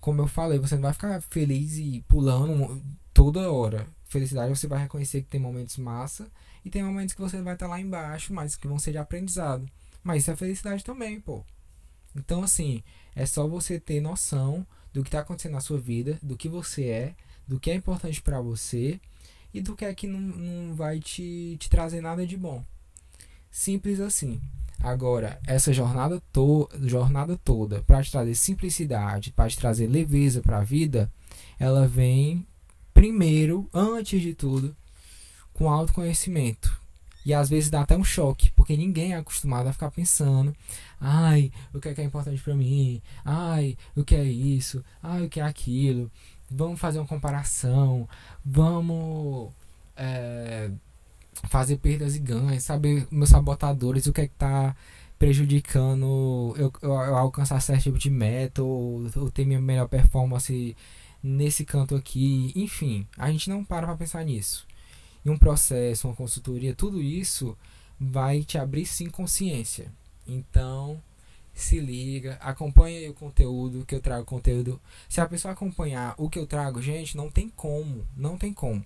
Como 0.00 0.22
eu 0.22 0.26
falei, 0.26 0.58
você 0.58 0.76
não 0.76 0.82
vai 0.82 0.92
ficar 0.92 1.20
feliz 1.20 1.76
e 1.76 2.04
pulando 2.08 2.82
toda 3.12 3.52
hora. 3.52 3.86
Felicidade 4.04 4.56
você 4.56 4.66
vai 4.66 4.80
reconhecer 4.80 5.22
que 5.22 5.28
tem 5.28 5.40
momentos 5.40 5.76
massa 5.76 6.30
e 6.64 6.70
tem 6.70 6.82
momentos 6.82 7.14
que 7.14 7.20
você 7.20 7.40
vai 7.42 7.54
estar 7.54 7.66
tá 7.66 7.70
lá 7.70 7.80
embaixo, 7.80 8.32
mas 8.32 8.56
que 8.56 8.66
vão 8.66 8.78
ser 8.78 8.92
de 8.92 8.98
aprendizado. 8.98 9.68
Mas 10.02 10.22
isso 10.22 10.30
é 10.30 10.36
felicidade 10.36 10.82
também, 10.82 11.20
pô. 11.20 11.44
Então, 12.16 12.42
assim, 12.42 12.82
é 13.14 13.26
só 13.26 13.46
você 13.46 13.78
ter 13.78 14.00
noção 14.00 14.66
do 14.92 15.02
que 15.02 15.08
está 15.08 15.20
acontecendo 15.20 15.52
na 15.52 15.60
sua 15.60 15.78
vida, 15.78 16.18
do 16.22 16.36
que 16.36 16.48
você 16.48 16.86
é, 16.86 17.14
do 17.46 17.60
que 17.60 17.70
é 17.70 17.74
importante 17.74 18.22
para 18.22 18.40
você 18.40 19.00
e 19.52 19.60
do 19.60 19.76
que 19.76 19.84
é 19.84 19.94
que 19.94 20.06
não, 20.06 20.20
não 20.20 20.74
vai 20.74 21.00
te, 21.00 21.56
te 21.58 21.68
trazer 21.68 22.00
nada 22.00 22.26
de 22.26 22.36
bom. 22.36 22.64
Simples 23.50 24.00
assim. 24.00 24.40
Agora, 24.82 25.38
essa 25.46 25.72
jornada, 25.72 26.22
to 26.32 26.68
jornada 26.82 27.36
toda, 27.36 27.82
para 27.82 28.02
te 28.02 28.10
trazer 28.10 28.34
simplicidade, 28.34 29.30
para 29.30 29.50
te 29.50 29.58
trazer 29.58 29.86
leveza 29.86 30.40
para 30.40 30.58
a 30.58 30.64
vida, 30.64 31.10
ela 31.58 31.86
vem 31.86 32.46
primeiro, 32.94 33.68
antes 33.74 34.22
de 34.22 34.34
tudo, 34.34 34.74
com 35.52 35.68
autoconhecimento. 35.68 36.80
E 37.24 37.34
às 37.34 37.50
vezes 37.50 37.68
dá 37.68 37.82
até 37.82 37.96
um 37.96 38.04
choque, 38.04 38.50
porque 38.52 38.76
ninguém 38.76 39.12
é 39.12 39.16
acostumado 39.16 39.66
a 39.68 39.72
ficar 39.72 39.90
pensando: 39.90 40.56
ai, 40.98 41.52
o 41.74 41.78
que 41.78 41.90
é, 41.90 41.94
que 41.94 42.00
é 42.00 42.04
importante 42.04 42.40
para 42.40 42.54
mim? 42.54 43.02
Ai, 43.24 43.76
o 43.94 44.02
que 44.02 44.14
é 44.14 44.24
isso? 44.24 44.82
Ai, 45.02 45.26
o 45.26 45.28
que 45.28 45.40
é 45.40 45.42
aquilo? 45.42 46.10
Vamos 46.50 46.80
fazer 46.80 46.98
uma 46.98 47.06
comparação, 47.06 48.08
vamos 48.44 49.52
é, 49.94 50.70
fazer 51.48 51.76
perdas 51.78 52.16
e 52.16 52.18
ganhos, 52.18 52.64
saber 52.64 53.06
meus 53.10 53.30
sabotadores, 53.30 54.06
o 54.06 54.12
que 54.12 54.22
é 54.22 54.28
que 54.28 54.34
tá 54.34 54.76
prejudicando 55.18 56.54
eu, 56.56 56.72
eu, 56.80 56.90
eu 56.90 57.16
alcançar 57.16 57.60
certo 57.60 57.82
tipo 57.82 57.98
de 57.98 58.08
meta 58.08 58.62
ou, 58.62 59.02
ou 59.16 59.30
ter 59.30 59.44
minha 59.44 59.60
melhor 59.60 59.86
performance 59.86 60.74
nesse 61.22 61.64
canto 61.64 61.94
aqui. 61.94 62.52
Enfim, 62.56 63.06
a 63.16 63.30
gente 63.30 63.50
não 63.50 63.64
para 63.64 63.86
para 63.86 63.96
pensar 63.96 64.24
nisso. 64.24 64.66
E 65.24 65.28
um 65.28 65.36
processo, 65.36 66.08
uma 66.08 66.16
consultoria, 66.16 66.74
tudo 66.74 67.02
isso 67.02 67.56
vai 68.00 68.42
te 68.42 68.56
abrir 68.56 68.86
sim 68.86 69.10
consciência. 69.10 69.92
Então, 70.26 70.98
se 71.52 71.78
liga, 71.78 72.38
acompanha 72.40 73.10
o 73.10 73.14
conteúdo 73.14 73.84
que 73.84 73.94
eu 73.94 74.00
trago 74.00 74.24
conteúdo. 74.24 74.80
Se 75.08 75.20
a 75.20 75.26
pessoa 75.26 75.52
acompanhar 75.52 76.14
o 76.16 76.30
que 76.30 76.38
eu 76.38 76.46
trago, 76.46 76.80
gente, 76.80 77.16
não 77.16 77.30
tem 77.30 77.50
como, 77.50 78.06
não 78.16 78.38
tem 78.38 78.54
como. 78.54 78.84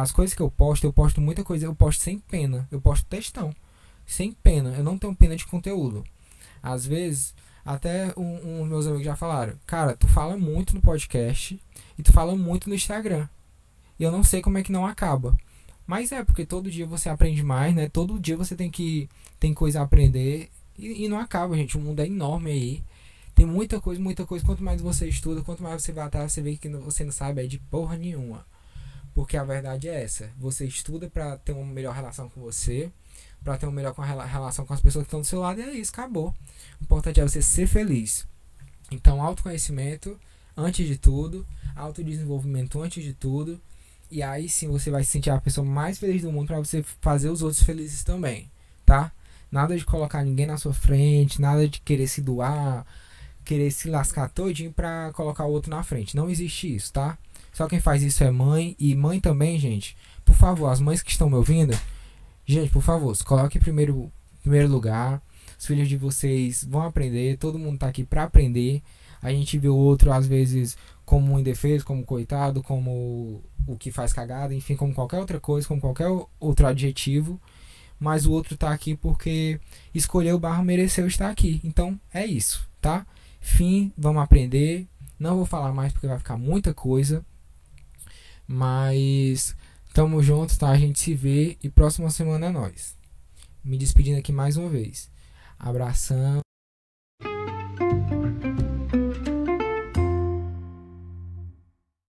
As 0.00 0.12
coisas 0.12 0.34
que 0.34 0.42
eu 0.42 0.50
posto, 0.50 0.84
eu 0.84 0.92
posto 0.92 1.20
muita 1.20 1.42
coisa, 1.42 1.66
eu 1.66 1.74
posto 1.74 2.02
sem 2.02 2.18
pena, 2.18 2.68
eu 2.70 2.80
posto 2.80 3.06
textão, 3.06 3.54
sem 4.06 4.32
pena, 4.32 4.70
eu 4.76 4.84
não 4.84 4.96
tenho 4.96 5.14
pena 5.14 5.34
de 5.34 5.46
conteúdo. 5.46 6.04
Às 6.62 6.86
vezes, 6.86 7.34
até 7.64 8.12
um, 8.16 8.62
um 8.62 8.64
meus 8.64 8.86
amigos 8.86 9.04
já 9.04 9.16
falaram, 9.16 9.54
cara, 9.66 9.96
tu 9.96 10.06
fala 10.06 10.36
muito 10.36 10.74
no 10.74 10.80
podcast 10.80 11.60
e 11.98 12.02
tu 12.02 12.12
fala 12.12 12.36
muito 12.36 12.68
no 12.68 12.74
Instagram. 12.74 13.28
E 13.98 14.04
eu 14.04 14.12
não 14.12 14.22
sei 14.22 14.40
como 14.40 14.58
é 14.58 14.62
que 14.62 14.72
não 14.72 14.86
acaba. 14.86 15.36
Mas 15.86 16.12
é, 16.12 16.22
porque 16.22 16.46
todo 16.46 16.70
dia 16.70 16.86
você 16.86 17.08
aprende 17.08 17.42
mais, 17.42 17.74
né? 17.74 17.88
Todo 17.88 18.20
dia 18.20 18.36
você 18.36 18.54
tem 18.54 18.70
que 18.70 19.08
tem 19.40 19.52
coisa 19.52 19.80
a 19.80 19.82
aprender 19.82 20.48
e, 20.78 21.04
e, 21.04 21.08
não 21.08 21.18
acaba, 21.18 21.56
gente. 21.56 21.76
O 21.76 21.80
mundo 21.80 22.00
é 22.00 22.06
enorme 22.06 22.50
aí. 22.52 22.82
Tem 23.34 23.46
muita 23.46 23.80
coisa, 23.80 24.00
muita 24.00 24.24
coisa. 24.24 24.44
Quanto 24.44 24.62
mais 24.62 24.80
você 24.80 25.08
estuda, 25.08 25.42
quanto 25.42 25.62
mais 25.62 25.82
você 25.82 25.92
vai 25.92 26.04
atrás, 26.06 26.32
você 26.32 26.40
vê 26.40 26.56
que 26.56 26.68
você 26.68 27.04
não 27.04 27.12
sabe 27.12 27.42
é 27.42 27.46
de 27.46 27.58
porra 27.58 27.96
nenhuma. 27.96 28.46
Porque 29.18 29.36
a 29.36 29.42
verdade 29.42 29.88
é 29.88 30.04
essa. 30.04 30.30
Você 30.38 30.64
estuda 30.64 31.10
para 31.10 31.36
ter 31.38 31.50
uma 31.50 31.66
melhor 31.66 31.92
relação 31.92 32.28
com 32.28 32.40
você, 32.40 32.88
para 33.42 33.58
ter 33.58 33.66
uma 33.66 33.72
melhor 33.72 33.92
relação 33.92 34.64
com 34.64 34.72
as 34.72 34.80
pessoas 34.80 35.02
que 35.02 35.08
estão 35.08 35.22
do 35.22 35.26
seu 35.26 35.40
lado, 35.40 35.58
e 35.60 35.64
é 35.64 35.72
isso, 35.72 35.90
acabou. 35.90 36.32
O 36.80 36.84
importante 36.84 37.18
é 37.18 37.24
você 37.24 37.42
ser 37.42 37.66
feliz. 37.66 38.28
Então, 38.92 39.20
autoconhecimento 39.20 40.16
antes 40.56 40.86
de 40.86 40.96
tudo, 40.96 41.44
autodesenvolvimento 41.74 42.80
antes 42.80 43.02
de 43.02 43.12
tudo, 43.12 43.60
E 44.10 44.22
aí 44.22 44.48
sim 44.48 44.68
você 44.68 44.90
vai 44.90 45.04
se 45.04 45.10
sentir 45.10 45.30
a 45.30 45.40
pessoa 45.40 45.64
mais 45.66 45.98
feliz 45.98 46.22
do 46.22 46.32
mundo 46.32 46.46
para 46.46 46.58
você 46.58 46.82
fazer 47.00 47.28
os 47.28 47.42
outros 47.42 47.62
felizes 47.62 48.02
também, 48.02 48.50
tá? 48.84 49.12
Nada 49.50 49.76
de 49.76 49.84
colocar 49.84 50.24
ninguém 50.24 50.46
na 50.46 50.56
sua 50.56 50.72
frente, 50.72 51.40
nada 51.40 51.68
de 51.68 51.80
querer 51.80 52.08
se 52.08 52.22
doar, 52.22 52.86
querer 53.44 53.70
se 53.70 53.88
lascar 53.88 54.28
todinho 54.28 54.72
pra 54.72 55.12
colocar 55.12 55.44
o 55.44 55.50
outro 55.50 55.70
na 55.70 55.82
frente. 55.82 56.16
Não 56.16 56.30
existe 56.30 56.74
isso, 56.74 56.92
tá? 56.92 57.18
Só 57.58 57.66
quem 57.66 57.80
faz 57.80 58.04
isso 58.04 58.22
é 58.22 58.30
mãe 58.30 58.76
e 58.78 58.94
mãe 58.94 59.18
também, 59.18 59.58
gente. 59.58 59.96
Por 60.24 60.36
favor, 60.36 60.68
as 60.68 60.78
mães 60.78 61.02
que 61.02 61.10
estão 61.10 61.28
me 61.28 61.34
ouvindo, 61.34 61.76
gente, 62.46 62.70
por 62.70 62.80
favor, 62.80 63.12
se 63.16 63.24
coloque 63.24 63.58
em 63.58 63.60
primeiro, 63.60 64.12
primeiro 64.42 64.68
lugar. 64.68 65.20
Os 65.58 65.66
filhos 65.66 65.88
de 65.88 65.96
vocês 65.96 66.62
vão 66.62 66.82
aprender, 66.82 67.36
todo 67.36 67.58
mundo 67.58 67.80
tá 67.80 67.88
aqui 67.88 68.04
para 68.04 68.22
aprender. 68.22 68.80
A 69.20 69.32
gente 69.32 69.58
vê 69.58 69.66
o 69.66 69.74
outro 69.74 70.12
às 70.12 70.24
vezes 70.24 70.78
como 71.04 71.32
um 71.32 71.38
indefeso, 71.40 71.84
como 71.84 72.04
coitado, 72.04 72.62
como 72.62 73.42
o 73.66 73.76
que 73.76 73.90
faz 73.90 74.12
cagada, 74.12 74.54
enfim, 74.54 74.76
como 74.76 74.94
qualquer 74.94 75.18
outra 75.18 75.40
coisa, 75.40 75.66
como 75.66 75.80
qualquer 75.80 76.06
outro 76.38 76.64
adjetivo. 76.64 77.40
Mas 77.98 78.24
o 78.24 78.30
outro 78.30 78.56
tá 78.56 78.70
aqui 78.70 78.94
porque 78.94 79.58
escolheu 79.92 80.38
barra 80.38 80.62
mereceu 80.62 81.08
estar 81.08 81.28
aqui. 81.28 81.60
Então 81.64 81.98
é 82.14 82.24
isso, 82.24 82.68
tá? 82.80 83.04
Fim, 83.40 83.92
vamos 83.98 84.22
aprender. 84.22 84.86
Não 85.18 85.34
vou 85.34 85.44
falar 85.44 85.72
mais 85.72 85.92
porque 85.92 86.06
vai 86.06 86.18
ficar 86.18 86.36
muita 86.36 86.72
coisa. 86.72 87.26
Mas 88.48 89.54
tamo 89.92 90.22
junto, 90.22 90.58
tá? 90.58 90.70
A 90.70 90.78
gente 90.78 90.98
se 90.98 91.12
vê 91.12 91.58
e 91.62 91.68
próxima 91.68 92.10
semana 92.10 92.46
é 92.46 92.50
nós. 92.50 92.96
Me 93.62 93.76
despedindo 93.76 94.18
aqui 94.18 94.32
mais 94.32 94.56
uma 94.56 94.70
vez. 94.70 95.10
Abração. 95.58 96.47